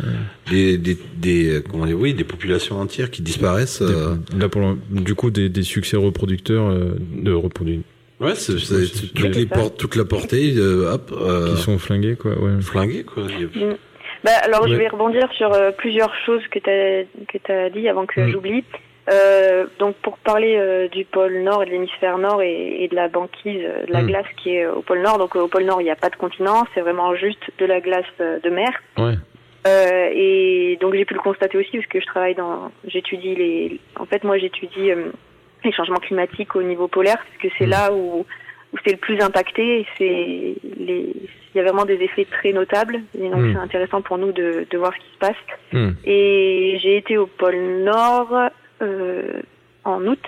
des, 0.50 0.76
des, 0.78 0.96
des, 1.18 1.62
comment 1.70 1.86
dire, 1.86 1.98
oui, 1.98 2.14
des 2.14 2.24
populations 2.24 2.78
entières 2.80 3.10
qui 3.10 3.22
disparaissent. 3.22 3.82
des- 3.82 4.38
là 4.38 4.48
pour 4.48 4.60
le- 4.60 5.00
du 5.00 5.14
coup 5.14 5.30
des, 5.30 5.48
des 5.48 5.62
succès 5.62 5.96
reproducteurs 5.96 6.66
euh, 6.68 6.90
de 7.20 7.32
reproduits 7.32 7.80
Ouais, 8.20 8.34
c'est, 8.34 8.58
c'est- 8.58 8.86
c'est- 8.86 9.06
c'est- 9.06 9.14
toutes 9.14 9.36
les 9.36 9.46
portes, 9.46 9.76
toute 9.76 9.94
la 9.96 10.04
portée, 10.04 10.54
euh, 10.56 10.92
hop, 10.94 11.12
euh, 11.12 11.54
qui 11.54 11.62
sont 11.62 11.78
flingués 11.78 12.16
quoi. 12.16 12.32
Ouais. 12.32 12.60
flinguées, 12.62 13.04
quoi. 13.04 13.24
A- 13.24 13.76
Bah, 14.24 14.30
alors, 14.42 14.66
je 14.66 14.74
vais 14.74 14.88
rebondir 14.88 15.30
sur 15.34 15.52
euh, 15.52 15.70
plusieurs 15.72 16.12
choses 16.24 16.42
que 16.50 16.58
tu 16.58 16.70
as, 16.70 17.04
que 17.28 17.52
as 17.52 17.70
dit 17.70 17.88
avant 17.88 18.06
que 18.06 18.20
Mm. 18.20 18.30
j'oublie. 18.30 18.64
Euh, 19.12 19.66
donc, 19.78 19.94
pour 20.02 20.18
parler 20.18 20.56
euh, 20.56 20.88
du 20.88 21.04
pôle 21.04 21.42
Nord 21.42 21.62
et 21.62 21.66
de 21.66 21.70
l'hémisphère 21.70 22.18
Nord 22.18 22.42
et, 22.42 22.82
et 22.82 22.88
de 22.88 22.94
la 22.96 23.08
banquise, 23.08 23.62
de 23.86 23.92
la 23.92 24.02
Mm. 24.02 24.06
glace 24.08 24.26
qui 24.42 24.50
est 24.56 24.66
au 24.66 24.80
pôle 24.82 25.02
Nord. 25.02 25.18
Donc, 25.18 25.36
euh, 25.36 25.40
au 25.42 25.48
pôle 25.48 25.64
Nord, 25.64 25.80
il 25.80 25.84
n'y 25.84 25.90
a 25.90 25.96
pas 25.96 26.10
de 26.10 26.16
continent, 26.16 26.64
c'est 26.74 26.80
vraiment 26.80 27.14
juste 27.14 27.44
de 27.58 27.66
la 27.66 27.80
glace 27.80 28.04
euh, 28.20 28.40
de 28.40 28.50
mer. 28.50 28.70
Ouais. 28.98 29.14
Euh, 29.68 30.08
et 30.12 30.78
donc 30.80 30.94
j'ai 30.94 31.04
pu 31.04 31.14
le 31.14 31.20
constater 31.20 31.58
aussi 31.58 31.70
parce 31.72 31.86
que 31.86 32.00
je 32.00 32.06
travaille 32.06 32.36
dans, 32.36 32.70
j'étudie 32.86 33.34
les, 33.34 33.80
en 33.98 34.06
fait 34.06 34.22
moi 34.22 34.38
j'étudie 34.38 34.92
euh, 34.92 35.06
les 35.66 35.72
changements 35.72 35.98
climatiques 36.00 36.56
au 36.56 36.62
niveau 36.62 36.88
polaire 36.88 37.18
parce 37.18 37.38
que 37.42 37.48
c'est 37.58 37.66
Mm. 37.66 37.70
là 37.70 37.92
où, 37.92 38.24
où 38.72 38.76
c'est 38.84 38.92
le 38.92 38.98
plus 38.98 39.20
impacté. 39.20 39.80
et 39.80 39.86
C'est 39.98 40.54
les, 40.78 41.12
il 41.54 41.56
y 41.56 41.60
a 41.60 41.62
vraiment 41.62 41.84
des 41.84 41.94
effets 42.02 42.26
très 42.30 42.52
notables 42.52 43.00
et 43.18 43.28
donc 43.28 43.40
Mm. 43.40 43.52
c'est 43.52 43.58
intéressant 43.60 44.00
pour 44.02 44.18
nous 44.18 44.32
de, 44.32 44.66
de 44.70 44.78
voir 44.78 44.92
ce 44.94 44.98
qui 44.98 45.12
se 45.14 45.18
passe. 45.18 45.42
Hmm. 45.72 45.90
Et 46.04 46.78
j'ai 46.82 46.96
été 46.96 47.16
au 47.18 47.26
pôle 47.26 47.56
Nord 47.84 48.34
euh, 48.82 49.40
en 49.84 50.04
août. 50.06 50.22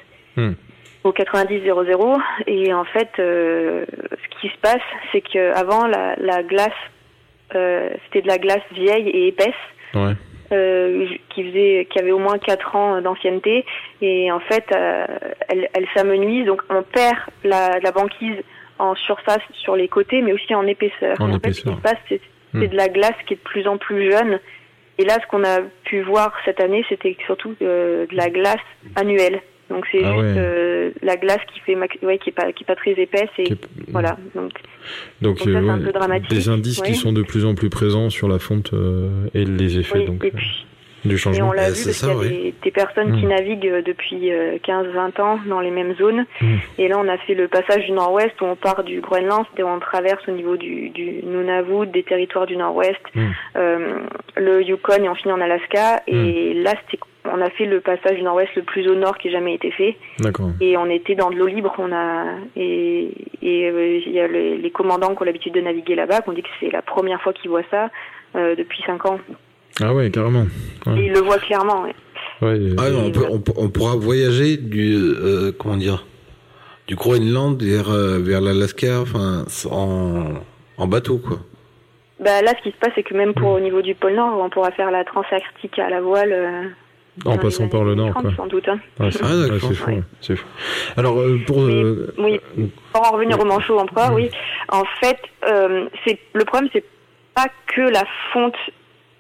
Au 1.05 1.13
90-00 1.13 2.21
et 2.47 2.73
en 2.75 2.85
fait 2.85 3.09
euh, 3.19 3.85
ce 4.11 4.41
qui 4.41 4.49
se 4.49 4.59
passe 4.61 4.83
c'est 5.11 5.21
que 5.21 5.53
avant 5.57 5.87
la, 5.87 6.15
la 6.17 6.43
glace 6.43 6.71
euh, 7.55 7.91
c'était 8.05 8.23
de 8.23 8.29
la 8.29 8.39
glace 8.39 8.63
vieille 8.73 9.09
et 9.09 9.29
épaisse 9.29 9.63
Ouais. 9.95 10.13
Euh, 10.53 11.07
qui 11.31 11.45
faisait 11.45 11.87
qui 11.91 11.99
avait 11.99 12.11
au 12.13 12.19
moins 12.19 12.39
quatre 12.39 12.75
ans 12.77 13.01
d'ancienneté 13.01 13.65
et 14.01 14.31
en 14.33 14.41
fait 14.41 14.65
euh, 14.75 15.07
elle, 15.49 15.69
elle 15.75 15.87
s'amenuise 15.95 16.47
donc 16.47 16.63
on 16.71 16.83
perd 16.83 17.19
la, 17.45 17.79
la 17.81 17.93
banquise 17.93 18.37
en 18.79 18.95
surface 18.95 19.43
sur 19.63 19.77
les 19.77 19.89
côtés 19.89 20.23
mais 20.23 20.33
aussi 20.33 20.55
en 20.55 20.67
épaisseur. 20.67 21.17
En 21.21 21.31
en 21.31 21.39
fait, 21.41 21.53
ce 21.53 21.63
qui 21.63 21.69
épaisseur. 21.69 21.77
se 21.77 21.83
passe 21.83 21.99
c'est 22.09 22.21
Hmm. 22.55 22.67
de 22.67 22.75
la 22.75 22.89
glace 22.89 23.13
qui 23.27 23.35
est 23.35 23.37
de 23.37 23.43
plus 23.43 23.67
en 23.69 23.77
plus 23.77 24.11
jeune 24.11 24.41
et 24.97 25.05
là 25.05 25.19
ce 25.21 25.27
qu'on 25.27 25.45
a 25.45 25.61
pu 25.85 26.01
voir 26.01 26.33
cette 26.47 26.61
année 26.63 26.83
c'était 26.89 27.15
surtout 27.27 27.55
euh, 27.61 28.07
de 28.07 28.17
la 28.17 28.31
glace 28.31 28.57
annuelle. 28.97 29.43
Donc 29.71 29.85
c'est 29.93 30.03
Ah 30.03 30.13
juste 30.15 30.23
ouais. 30.23 30.35
euh, 30.39 30.91
la 31.03 31.17
glace 31.17 31.41
qui 31.53 31.61
fait 31.61 31.77
ouais, 31.77 32.19
qui 32.19 32.31
est 32.31 32.33
pas 32.33 32.53
qui 32.53 32.65
est 32.65 32.67
pas 32.67 32.77
très 32.77 32.93
épaisse 32.93 33.29
et 33.39 33.53
est- 33.53 33.69
voilà 33.89 34.17
donc 34.35 34.51
Donc, 35.21 35.37
Donc 35.37 35.39
ça, 35.41 35.51
euh, 35.51 35.53
c'est 35.63 35.69
un 35.69 35.79
ouais, 35.79 35.85
peu 35.85 35.93
dramatique, 35.93 36.31
des 36.31 36.49
indices 36.49 36.81
qui 36.81 36.95
sont 36.95 37.13
de 37.13 37.23
plus 37.23 37.45
en 37.45 37.55
plus 37.55 37.69
présents 37.71 38.09
sur 38.11 38.29
la 38.29 38.39
fonte 38.39 38.73
euh, 38.73 39.27
et 39.35 39.45
les 39.45 39.79
effets. 39.79 39.99
oui, 39.99 40.05
donc, 40.07 40.25
et 40.25 40.29
euh, 40.29 40.31
puis 40.35 40.65
du 41.05 41.15
Et 41.15 41.19
changement. 41.19 41.51
on 41.51 41.53
l'a 41.53 41.63
Ouais, 41.63 41.69
vu 41.69 41.75
c'est 41.77 41.85
parce 41.91 41.97
ça, 41.99 42.07
qu'il 42.09 42.17
y 42.17 42.19
a 42.19 42.21
ouais. 42.23 42.29
des, 42.29 42.55
des 42.65 42.71
personnes 42.73 43.17
qui 43.21 43.25
Mm. 43.25 43.29
naviguent 43.29 43.67
euh, 43.69 43.83
depuis 43.83 44.31
15-20 44.65 45.21
ans 45.23 45.39
dans 45.49 45.61
les 45.61 45.71
mêmes 45.71 45.95
zones. 45.97 46.25
Mm. 46.41 46.47
Et 46.79 46.89
là, 46.89 46.97
on 46.99 47.07
a 47.09 47.17
fait 47.19 47.35
le 47.35 47.47
passage 47.47 47.85
du 47.87 47.93
nord-ouest 47.93 48.33
où 48.41 48.47
on 48.47 48.57
part 48.57 48.83
du 48.83 49.01
Groenland 49.01 49.45
et 49.57 49.63
on 49.63 49.79
traverse 49.79 50.27
au 50.27 50.33
niveau 50.33 50.57
du, 50.57 50.91
du 50.91 51.23
Nunavut, 51.25 51.87
des 51.87 52.03
territoires 52.03 52.47
du 52.47 52.57
nord-ouest, 52.57 52.99
Mm. 53.15 53.21
euh, 53.57 53.99
le 54.37 54.63
Yukon 54.65 55.05
et 55.05 55.09
on 55.09 55.15
finit 55.15 55.33
en 55.33 55.41
Alaska. 55.41 56.03
Et 56.09 56.55
là, 56.55 56.73
c'était, 56.85 57.01
on 57.39 57.45
a 57.45 57.51
fait 57.51 57.67
le 57.67 57.81
passage 57.81 58.17
du 58.17 58.23
nord-ouest 58.23 58.51
le 58.57 58.63
plus 58.63 58.89
au 58.89 58.95
nord 58.95 59.17
qui 59.19 59.29
ait 59.29 59.33
jamais 59.33 59.55
été 59.55 59.71
fait. 59.71 59.97
D'accord. 60.21 60.51
Et 60.61 60.77
on 60.77 60.87
était 60.91 61.15
dans 61.15 61.31
de 61.31 61.37
l'eau 61.37 61.47
libre. 61.47 61.75
On 61.79 61.93
a 61.93 62.25
et 62.57 63.09
et 63.43 63.69
euh, 63.71 64.01
il 64.05 64.13
y 64.13 64.21
a 64.21 64.27
les, 64.29 64.57
les 64.59 64.71
commandants 64.71 65.15
qui 65.15 65.23
ont 65.23 65.25
l'habitude 65.27 65.55
de 65.55 65.61
naviguer 65.61 65.95
là-bas, 65.95 66.21
qui 66.23 66.29
ont 66.31 66.33
dit 66.33 66.43
que 66.43 66.49
c'est 66.61 66.71
la 66.73 66.83
première 66.83 67.21
fois 67.23 67.33
qu'ils 67.33 67.51
voient 67.51 67.63
ça 67.71 67.91
euh, 68.37 68.55
depuis 68.57 68.83
5 68.87 69.07
ans. 69.07 69.19
Ah 69.81 69.95
ouais, 69.95 70.11
carrément. 70.11 70.47
Ouais. 70.87 70.99
Et 71.01 71.07
ils 71.07 71.13
le 71.13 71.21
voient 71.21 71.39
clairement. 71.39 71.83
ouais. 71.85 71.95
Ah 72.79 72.91
non, 72.91 73.07
on, 73.07 73.11
peut, 73.11 73.27
on, 73.31 73.41
peut- 73.41 73.53
on 73.57 73.69
pourra 73.69 73.97
voyager 73.97 74.57
du 74.57 74.95
euh, 74.95 75.51
comment 75.59 75.77
dire 75.77 76.07
du 76.87 76.95
Groenland 76.95 77.61
vers 77.63 77.91
euh, 77.91 78.19
vers 78.21 78.41
l'Alaska, 78.41 79.01
enfin 79.01 79.45
en 79.71 80.35
en 80.79 80.87
bateau 80.87 81.19
quoi. 81.19 81.39
Bah 82.21 82.43
là, 82.43 82.53
ce 82.59 82.63
qui 82.63 82.71
se 82.73 82.77
passe, 82.81 82.91
c'est 82.97 83.03
que 83.05 83.15
même 83.15 83.33
pour 83.35 83.51
au 83.51 83.61
niveau 83.61 83.81
du 83.83 83.95
pôle 83.95 84.15
Nord, 84.15 84.41
on 84.43 84.51
pourra 84.51 84.71
faire 84.73 84.91
la 84.91 85.05
Transantarctique 85.05 85.79
à 85.79 85.89
la 85.91 86.01
voile. 86.01 86.33
En 87.25 87.37
dans 87.37 87.39
passant 87.39 87.69
par 87.69 87.85
le 87.85 87.95
nord, 87.95 88.11
30, 88.11 88.23
quoi. 88.23 88.33
Sans 88.37 88.47
doute. 88.47 88.69
Hein. 88.69 88.79
Ouais, 89.01 89.11
c'est 89.11 89.21
Ah, 89.23 89.27
ouais, 89.29 89.59
c'est 89.61 89.75
fou. 89.75 89.91
Ouais. 89.91 90.03
Fou. 90.37 90.45
Alors, 90.97 91.19
euh, 91.21 91.39
pour. 91.47 91.61
Mais- 91.63 91.73
euh, 91.73 92.15
oui. 92.19 92.41
Pour 92.93 93.07
en 93.07 93.13
revenir 93.13 93.39
au 93.41 93.45
manchot 93.45 93.79
empereur, 93.79 94.13
oui. 94.15 94.31
En 94.71 94.85
fait, 95.01 95.19
euh, 95.47 95.87
c'est 96.07 96.19
le 96.35 96.45
problème, 96.45 96.71
c'est 96.73 96.85
pas 97.35 97.47
que 97.67 97.81
la 97.83 98.05
fonte, 98.33 98.57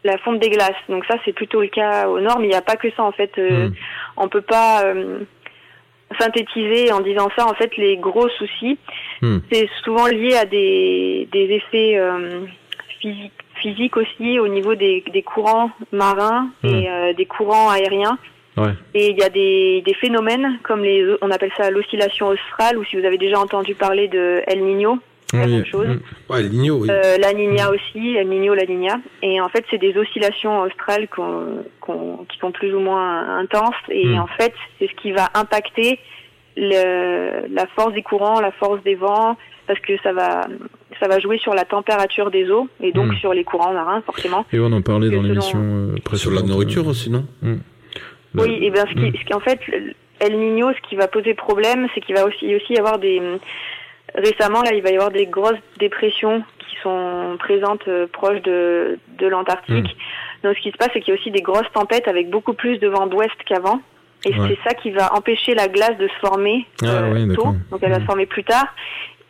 la 0.04 0.18
fonte 0.18 0.40
des 0.40 0.50
glaces. 0.50 0.72
Donc 0.88 1.04
ça, 1.06 1.16
c'est 1.24 1.32
plutôt 1.32 1.60
le 1.60 1.68
cas 1.68 2.08
au 2.08 2.20
Nord, 2.20 2.38
mais 2.38 2.46
il 2.46 2.50
n'y 2.50 2.54
a 2.56 2.62
pas 2.62 2.76
que 2.76 2.90
ça 2.92 3.02
en 3.02 3.12
fait. 3.12 3.32
Euh, 3.38 3.68
Mm. 3.68 3.74
On 4.16 4.28
peut 4.28 4.40
pas 4.42 4.82
euh, 4.84 5.20
synthétiser 6.18 6.92
en 6.92 7.00
disant 7.00 7.28
ça. 7.36 7.46
En 7.46 7.54
fait, 7.54 7.76
les 7.76 7.96
gros 7.96 8.28
soucis, 8.30 8.78
Mm. 9.22 9.38
c'est 9.50 9.68
souvent 9.84 10.06
lié 10.06 10.34
à 10.36 10.44
des, 10.44 11.28
des 11.32 11.44
effets 11.54 11.96
euh, 11.98 12.40
physiques, 13.00 13.32
physiques 13.60 13.96
aussi 13.96 14.38
au 14.40 14.48
niveau 14.48 14.74
des, 14.74 15.02
des 15.12 15.22
courants 15.22 15.70
marins 15.92 16.50
et 16.64 16.88
euh, 16.88 17.12
des 17.12 17.26
courants 17.26 17.70
aériens. 17.70 18.18
Ouais. 18.56 18.72
Et 18.94 19.10
il 19.10 19.16
y 19.16 19.22
a 19.22 19.28
des, 19.28 19.82
des 19.86 19.94
phénomènes 19.94 20.58
comme 20.64 20.82
les, 20.82 21.04
on 21.22 21.30
appelle 21.30 21.52
ça 21.56 21.70
l'oscillation 21.70 22.26
australe, 22.28 22.76
ou 22.78 22.84
si 22.84 22.96
vous 22.98 23.04
avez 23.04 23.18
déjà 23.18 23.38
entendu 23.38 23.74
parler 23.76 24.08
de 24.08 24.42
El 24.48 24.64
Niño, 24.64 24.98
la 25.32 25.44
oui, 25.44 25.52
même 25.56 25.66
chose. 25.66 25.86
Ouais, 26.30 26.42
l'igno, 26.42 26.78
oui. 26.80 26.88
Euh, 26.90 27.18
la 27.20 27.32
Niña 27.34 27.70
aussi, 27.70 28.16
El 28.16 28.28
Niño, 28.28 28.54
la 28.54 28.64
Niña. 28.64 28.94
Et 29.22 29.40
en 29.40 29.48
fait, 29.48 29.64
c'est 29.70 29.78
des 29.78 29.96
oscillations 29.96 30.62
australes 30.62 31.06
qui 31.06 32.38
sont 32.40 32.50
plus 32.50 32.74
ou 32.74 32.80
moins 32.80 33.38
intenses. 33.38 33.74
Et 33.90 34.06
Mm. 34.06 34.20
en 34.20 34.26
fait, 34.38 34.54
c'est 34.78 34.88
ce 34.88 34.94
qui 34.94 35.12
va 35.12 35.28
impacter 35.34 36.00
le, 36.56 37.46
la 37.54 37.66
force 37.76 37.92
des 37.92 38.02
courants, 38.02 38.40
la 38.40 38.50
force 38.52 38.82
des 38.82 38.94
vents, 38.96 39.36
parce 39.66 39.78
que 39.80 39.92
ça 40.02 40.12
va, 40.12 40.46
ça 41.00 41.08
va 41.08 41.18
jouer 41.20 41.38
sur 41.38 41.54
la 41.54 41.64
température 41.64 42.30
des 42.30 42.50
eaux 42.50 42.68
et 42.80 42.92
donc 42.92 43.12
Mm. 43.12 43.16
sur 43.16 43.32
les 43.34 43.44
courants 43.44 43.72
marins, 43.72 44.02
forcément. 44.02 44.44
Et 44.52 44.58
on 44.60 44.72
en 44.72 44.82
parlait 44.82 45.08
dans 45.10 45.22
selon- 45.22 45.28
l'émission 45.28 45.58
euh, 45.60 46.16
Sur 46.16 46.30
la 46.32 46.42
nourriture 46.42 46.86
euh, 46.86 46.90
aussi, 46.90 47.10
non 47.10 47.24
le- 47.42 47.58
Oui, 48.42 48.58
et 48.62 48.70
bien 48.70 48.84
ce 48.86 48.94
qui, 48.94 49.00
Mm. 49.10 49.12
ce 49.18 49.24
qui- 49.24 49.34
en 49.34 49.40
fait, 49.40 49.60
El 50.20 50.38
Niño, 50.38 50.72
ce 50.72 50.88
qui 50.88 50.96
va 50.96 51.06
poser 51.08 51.34
problème, 51.34 51.86
c'est 51.94 52.00
qu'il 52.00 52.14
va 52.14 52.24
aussi, 52.26 52.54
aussi 52.54 52.72
y 52.74 52.78
avoir 52.78 52.98
des 52.98 53.20
récemment 54.14 54.62
là, 54.62 54.72
il 54.74 54.82
va 54.82 54.90
y 54.90 54.94
avoir 54.94 55.10
des 55.10 55.26
grosses 55.26 55.60
dépressions 55.78 56.42
qui 56.58 56.76
sont 56.82 57.36
présentes 57.38 57.86
euh, 57.88 58.06
proches 58.10 58.42
de 58.42 58.98
de 59.18 59.26
l'Antarctique. 59.26 59.96
Donc 60.42 60.56
ce 60.56 60.62
qui 60.62 60.70
se 60.70 60.76
passe, 60.76 60.90
c'est 60.92 61.00
qu'il 61.00 61.12
y 61.14 61.16
a 61.16 61.20
aussi 61.20 61.30
des 61.30 61.42
grosses 61.42 61.70
tempêtes 61.74 62.08
avec 62.08 62.30
beaucoup 62.30 62.52
plus 62.54 62.78
de 62.78 62.88
vent 62.88 63.06
d'ouest 63.06 63.34
qu'avant. 63.46 63.80
Et 64.24 64.30
Ouais. 64.34 64.48
c'est 64.48 64.68
ça 64.68 64.74
qui 64.74 64.90
va 64.90 65.14
empêcher 65.14 65.54
la 65.54 65.68
glace 65.68 65.96
de 65.98 66.08
se 66.08 66.26
former 66.26 66.66
Ah 66.82 66.86
euh, 66.86 67.12
ouais, 67.12 67.20
tôt. 67.22 67.42
d'accord. 67.44 67.54
Donc 67.70 67.80
elle 67.82 67.92
va 67.92 68.00
se 68.00 68.04
former 68.04 68.26
plus 68.26 68.44
tard. 68.44 68.66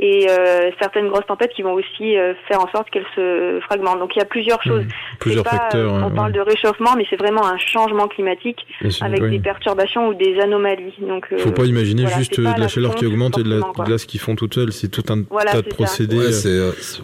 Et 0.01 0.27
euh, 0.31 0.71
certaines 0.81 1.09
grosses 1.09 1.27
tempêtes 1.27 1.51
qui 1.55 1.63
vont 1.63 1.73
aussi 1.75 2.17
euh, 2.17 2.33
faire 2.47 2.61
en 2.61 2.69
sorte 2.71 2.89
qu'elle 2.91 3.07
se 3.17 3.59
fragmente. 3.65 3.99
Donc 3.99 4.15
il 4.15 4.21
y 4.21 4.23
a 4.23 4.27
plusieurs 4.27 4.63
choses. 4.63 4.85
Mm. 4.85 4.89
Plusieurs 5.19 5.43
pas, 5.45 5.51
facteurs. 5.51 5.95
euh, 5.95 6.03
on 6.05 6.11
parle 6.11 6.31
ouais. 6.31 6.39
de 6.39 6.41
réchauffement, 6.41 6.95
mais 6.97 7.05
c'est 7.11 7.17
vraiment 7.17 7.45
un 7.45 7.59
changement 7.59 8.07
climatique 8.07 8.65
c'est- 8.81 9.03
avec 9.03 9.23
ouais. 9.23 9.31
des 9.31 9.41
perturbations 9.41 10.09
ou 10.09 10.15
des 10.15 10.39
anomalies. 10.41 10.95
Donc, 11.01 11.27
euh, 11.33 11.39
Faut 11.39 11.51
pas 11.51 11.65
imaginer 11.65 12.03
voilà, 12.03 12.17
juste 12.19 12.37
pas 12.37 12.43
de 12.43 12.57
la 12.57 12.59
la 12.59 12.69
chaleur 12.69 12.95
qui 12.95 13.07
augmente 13.07 13.39
et 13.39 13.43
de 13.43 13.51
la 13.59 13.85
glace 13.85 14.05
qui 14.07 14.19
fond 14.19 14.37
toute 14.37 14.55
seule. 14.55 14.73
C'est 14.73 14.89
tout 14.89 15.03
un 15.13 15.25
Voilà, 15.31 15.51
tas 15.53 15.63
de 15.63 15.69
procédés. 15.69 16.17
Ouais, 16.17 16.27
euh, 16.27 16.73
c'est 16.73 16.83
c'est- 16.83 17.03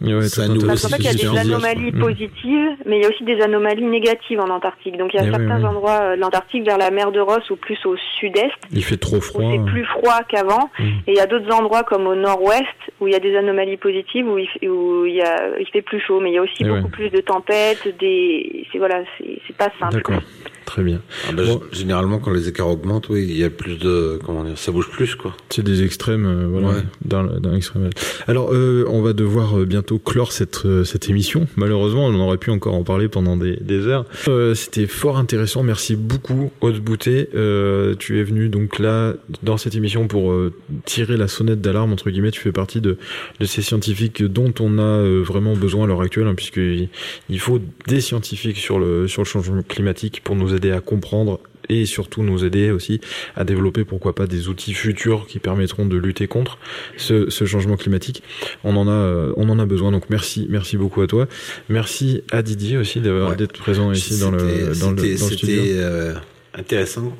ouais. 0.00 0.48
nouveau 0.48 0.60
de 0.62 0.66
Parce 0.66 0.82
qu'en 0.82 0.88
fait, 0.88 0.96
il 0.98 1.04
y 1.04 1.08
a 1.08 1.14
des 1.32 1.38
anomalies 1.38 1.92
Mm. 1.92 2.00
positives, 2.00 2.70
mais 2.86 2.98
il 2.98 3.02
y 3.02 3.06
a 3.06 3.08
aussi 3.08 3.24
des 3.24 3.40
anomalies 3.40 3.84
négatives 3.84 4.40
en 4.40 4.48
Antarctique. 4.48 4.96
Donc, 4.96 5.12
il 5.12 5.16
y 5.16 5.20
a 5.20 5.26
Eh 5.26 5.30
certains 5.30 5.62
endroits 5.64 6.00
euh, 6.02 6.16
de 6.16 6.20
l'Antarctique, 6.20 6.64
vers 6.64 6.78
la 6.78 6.90
mer 6.90 7.12
de 7.12 7.20
Ross 7.20 7.48
ou 7.50 7.56
plus 7.56 7.78
au 7.84 7.96
sud-est, 8.18 8.52
Il 8.72 8.82
fait 8.84 8.96
trop 8.96 9.20
froid. 9.20 9.42
c'est 9.52 9.64
plus 9.70 9.84
froid 9.84 10.20
qu'avant. 10.28 10.70
Mm. 10.78 10.82
Et 11.06 11.12
il 11.12 11.14
y 11.16 11.20
a 11.20 11.26
d'autres 11.26 11.52
endroits 11.54 11.82
comme 11.82 12.06
au 12.06 12.14
nord-ouest, 12.14 12.64
où 13.00 13.06
il 13.08 13.12
y 13.12 13.16
a 13.16 13.20
des 13.20 13.36
anomalies 13.36 13.76
positives, 13.76 14.26
où 14.26 14.38
il, 14.38 14.48
fait- 14.48 14.68
où 14.68 15.04
il, 15.06 15.14
y 15.16 15.22
a, 15.22 15.58
il 15.58 15.66
fait 15.68 15.82
plus 15.82 16.00
chaud. 16.00 16.20
Mais 16.20 16.30
il 16.30 16.34
y 16.34 16.38
a 16.38 16.42
aussi 16.42 16.54
Eh 16.60 16.64
beaucoup 16.64 16.84
ouais. 16.84 16.90
plus 16.90 17.10
de 17.10 17.20
tempêtes, 17.20 17.86
des... 17.98 18.66
C'est 18.72 18.78
voilà, 18.78 19.02
c'est 19.18 19.38
c'est 19.46 19.56
pas 19.56 19.70
simple. 19.78 19.96
D'accord. 19.96 20.20
Très 20.70 20.84
bien. 20.84 21.00
Ah 21.28 21.32
bah, 21.32 21.42
Bon. 21.44 21.54
g- 21.72 21.80
Généralement, 21.80 22.20
quand 22.20 22.30
les 22.30 22.48
écarts 22.48 22.68
augmentent, 22.68 23.08
oui, 23.08 23.26
il 23.28 23.36
y 23.36 23.42
a 23.42 23.50
plus 23.50 23.76
de 23.76 24.20
comment 24.24 24.44
dire, 24.44 24.56
ça 24.56 24.70
bouge 24.70 24.88
plus 24.88 25.16
quoi. 25.16 25.34
C'est 25.48 25.64
des 25.64 25.82
extrêmes, 25.82 26.26
euh, 26.26 26.46
voilà, 26.48 26.68
Ouais. 26.68 26.82
d'un 27.04 27.24
d'un 27.40 27.56
extrême. 27.56 27.90
Alors, 28.28 28.52
euh, 28.54 28.84
on 28.88 29.02
va 29.02 29.12
devoir 29.12 29.58
euh, 29.58 29.64
bientôt 29.64 29.98
clore 29.98 30.30
cette 30.30 30.64
euh, 30.66 30.84
cette 30.84 31.08
émission. 31.10 31.48
Malheureusement, 31.56 32.06
on 32.06 32.14
aurait 32.20 32.36
pu 32.38 32.50
encore 32.50 32.74
en 32.74 32.84
parler 32.84 33.08
pendant 33.08 33.36
des, 33.36 33.56
des 33.56 33.88
heures. 33.88 34.04
Euh, 34.28 34.54
C'était 34.54 34.86
fort 34.86 35.18
intéressant. 35.18 35.64
Merci 35.64 35.96
beaucoup, 35.96 36.52
Haute 36.60 36.78
Boutet. 36.78 37.30
Euh, 37.34 37.96
tu 37.98 38.20
es 38.20 38.22
venu 38.22 38.48
donc 38.48 38.78
là 38.78 39.14
dans 39.42 39.56
cette 39.56 39.74
émission 39.74 40.06
pour 40.06 40.30
euh, 40.30 40.52
tirer 40.84 41.16
la 41.16 41.26
sonnette 41.26 41.60
d'alarme 41.60 41.92
entre 41.92 42.10
guillemets. 42.10 42.30
Tu 42.30 42.40
fais 42.40 42.52
partie 42.52 42.80
de 42.80 42.96
de 43.40 43.44
ces 43.44 43.62
scientifiques 43.62 44.22
dont 44.22 44.54
on 44.60 44.78
a 44.78 44.82
euh, 44.82 45.20
vraiment 45.26 45.56
besoin 45.56 45.82
à 45.84 45.86
l'heure 45.88 46.02
actuelle, 46.02 46.28
hein, 46.28 46.34
puisque 46.36 46.58
il 46.60 47.40
faut 47.40 47.58
des 47.88 48.00
scientifiques 48.00 48.58
sur 48.58 48.78
le 48.78 49.08
sur 49.08 49.22
le 49.22 49.26
changement 49.26 49.62
climatique 49.66 50.20
pour 50.22 50.36
nous 50.36 50.54
aider 50.54 50.59
à 50.70 50.80
comprendre 50.80 51.40
et 51.68 51.86
surtout 51.86 52.22
nous 52.24 52.44
aider 52.44 52.72
aussi 52.72 53.00
à 53.36 53.44
développer 53.44 53.84
pourquoi 53.84 54.12
pas 54.14 54.26
des 54.26 54.48
outils 54.48 54.74
futurs 54.74 55.26
qui 55.28 55.38
permettront 55.38 55.86
de 55.86 55.96
lutter 55.96 56.26
contre 56.26 56.58
ce, 56.96 57.30
ce 57.30 57.44
changement 57.44 57.76
climatique. 57.76 58.22
On 58.64 58.74
en 58.76 58.88
a 58.88 58.90
euh, 58.92 59.32
on 59.36 59.48
en 59.48 59.58
a 59.60 59.66
besoin 59.66 59.92
donc 59.92 60.10
merci 60.10 60.46
merci 60.50 60.76
beaucoup 60.76 61.00
à 61.02 61.06
toi. 61.06 61.28
Merci 61.68 62.22
à 62.32 62.42
Didier 62.42 62.76
aussi 62.76 62.98
Ouais. 63.00 63.36
d'être 63.36 63.52
présent 63.52 63.92
ici 63.92 64.18
dans 64.18 64.32
le 64.32 64.38
dans 64.80 64.90
le, 64.90 64.98
c'était- 64.98 65.14
dans 65.20 65.26
le 65.28 65.32
studio. 65.36 65.62
C'était 65.62 65.72
euh, 65.76 66.14
intéressant. 66.54 67.16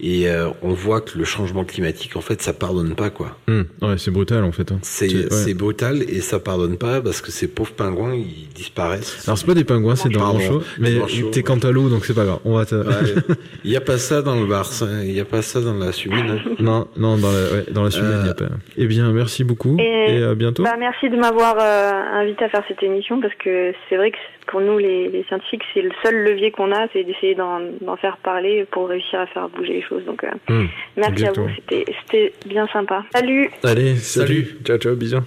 Et 0.00 0.28
euh, 0.28 0.48
on 0.62 0.68
voit 0.74 1.00
que 1.00 1.18
le 1.18 1.24
changement 1.24 1.64
climatique, 1.64 2.14
en 2.16 2.20
fait, 2.20 2.40
ça 2.40 2.52
pardonne 2.52 2.94
pas 2.94 3.10
quoi. 3.10 3.36
Hum, 3.48 3.64
ouais, 3.82 3.98
c'est 3.98 4.12
brutal 4.12 4.44
en 4.44 4.52
fait. 4.52 4.70
hein. 4.70 4.78
C'est 4.82 5.08
ouais. 5.32 5.54
brutal 5.54 6.02
et 6.02 6.20
ça 6.20 6.38
pardonne 6.38 6.78
pas 6.78 7.00
parce 7.00 7.20
que 7.20 7.32
ces 7.32 7.48
pauvres 7.48 7.72
pingouins, 7.72 8.14
ils 8.14 8.48
disparaissent. 8.54 9.24
Alors 9.26 9.36
c'est 9.38 9.46
pas 9.46 9.54
des 9.54 9.64
pingouins, 9.64 9.96
c'est 9.96 10.08
dans 10.08 10.20
le 10.20 10.38
Pardon, 10.38 10.38
manchot, 10.38 10.62
mais 10.78 10.92
t'es 11.32 11.42
cantalou 11.42 11.88
donc 11.88 12.04
c'est 12.04 12.14
pas 12.14 12.24
grave. 12.24 12.38
On 12.44 12.54
va 12.56 12.64
te... 12.64 12.76
Ouais. 12.76 13.22
Il 13.64 13.72
y 13.72 13.76
a 13.76 13.80
pas 13.80 13.98
ça 13.98 14.22
dans 14.22 14.36
le 14.38 14.46
Barça, 14.46 14.86
il 15.04 15.10
y 15.12 15.20
a 15.20 15.24
pas 15.24 15.42
ça 15.42 15.60
dans 15.60 15.74
la 15.74 15.90
Sumine. 15.92 16.30
hein. 16.30 16.50
non 16.60 16.86
non 16.96 17.16
dans 17.18 17.32
la 17.32 17.42
ouais, 17.58 17.64
dans 17.72 17.82
la 17.82 17.90
suite 17.90 18.04
il 18.06 18.26
y 18.26 18.28
a 18.28 18.30
Euh. 18.30 18.34
pas. 18.34 18.54
Eh 18.76 18.86
bien 18.86 19.10
merci 19.12 19.42
beaucoup 19.44 19.76
et, 19.80 20.16
Et- 20.18 20.22
à 20.22 20.34
bientôt. 20.34 20.62
Bah, 20.62 20.76
merci 20.78 21.10
de 21.10 21.16
m'avoir 21.16 21.56
euh, 21.58 22.20
invité 22.20 22.44
à 22.44 22.48
faire 22.50 22.62
cette 22.68 22.82
émission 22.82 23.20
parce 23.20 23.34
que 23.34 23.72
c'est 23.88 23.96
vrai 23.96 24.10
que 24.12 24.16
pour 24.46 24.60
nous 24.60 24.78
les, 24.78 25.08
les 25.08 25.24
scientifiques 25.24 25.62
c'est 25.74 25.82
le 25.82 25.90
seul 26.04 26.14
levier 26.24 26.50
qu'on 26.52 26.72
a 26.72 26.86
c'est 26.92 27.02
d'essayer 27.04 27.34
d'en 27.34 27.96
faire 28.00 28.16
parler 28.18 28.64
pour 28.70 28.88
réussure 28.88 29.18
à 29.20 29.26
faire 29.26 29.48
bouger 29.48 29.74
les 29.74 29.82
choses 29.82 29.87
donc 29.90 30.24
euh, 30.24 30.30
Hum, 30.48 30.68
merci 30.96 31.26
à 31.26 31.32
vous 31.32 31.48
c'était 31.56 31.84
c'était 32.00 32.32
bien 32.46 32.66
sympa 32.68 33.04
salut 33.14 33.50
Allez 33.64 33.96
salut. 33.96 34.58
Ciao 34.64 34.78
ciao 34.78 34.94
bisous. 34.96 35.22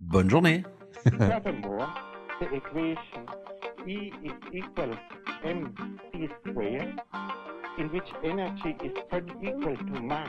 Bonne 0.00 0.28
journée. 0.30 0.62
Furthermore, 1.04 1.88
the 2.40 2.46
equation 2.56 3.26
E 3.88 4.12
is 4.24 4.32
equal 4.52 4.90
mc 5.44 6.28
squared, 6.40 6.94
in 7.78 7.86
which 7.92 8.08
energy 8.24 8.76
is 8.84 8.92
not 9.12 9.22
equal 9.42 9.76
to 9.76 10.02
mass. 10.02 10.28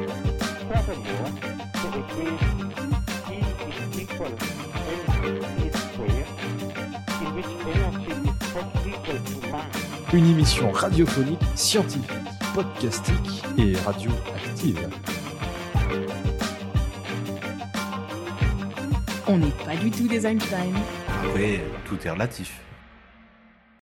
Furthermore, 0.00 1.30
the 1.74 1.88
equation 1.98 2.94
E 3.30 3.38
is 3.68 4.00
equal 4.00 4.32
mc 4.32 5.69
Une 10.12 10.26
émission 10.26 10.72
radiophonique, 10.72 11.40
scientifique, 11.54 12.10
podcastique 12.54 13.44
et 13.56 13.76
radioactive. 13.76 14.88
On 19.28 19.38
n'est 19.38 19.50
pas 19.64 19.76
du 19.76 19.90
tout 19.90 20.08
des 20.08 20.26
Einstein. 20.26 20.72
Après, 21.24 21.62
tout 21.86 21.98
est 22.04 22.10
relatif. 22.10 22.60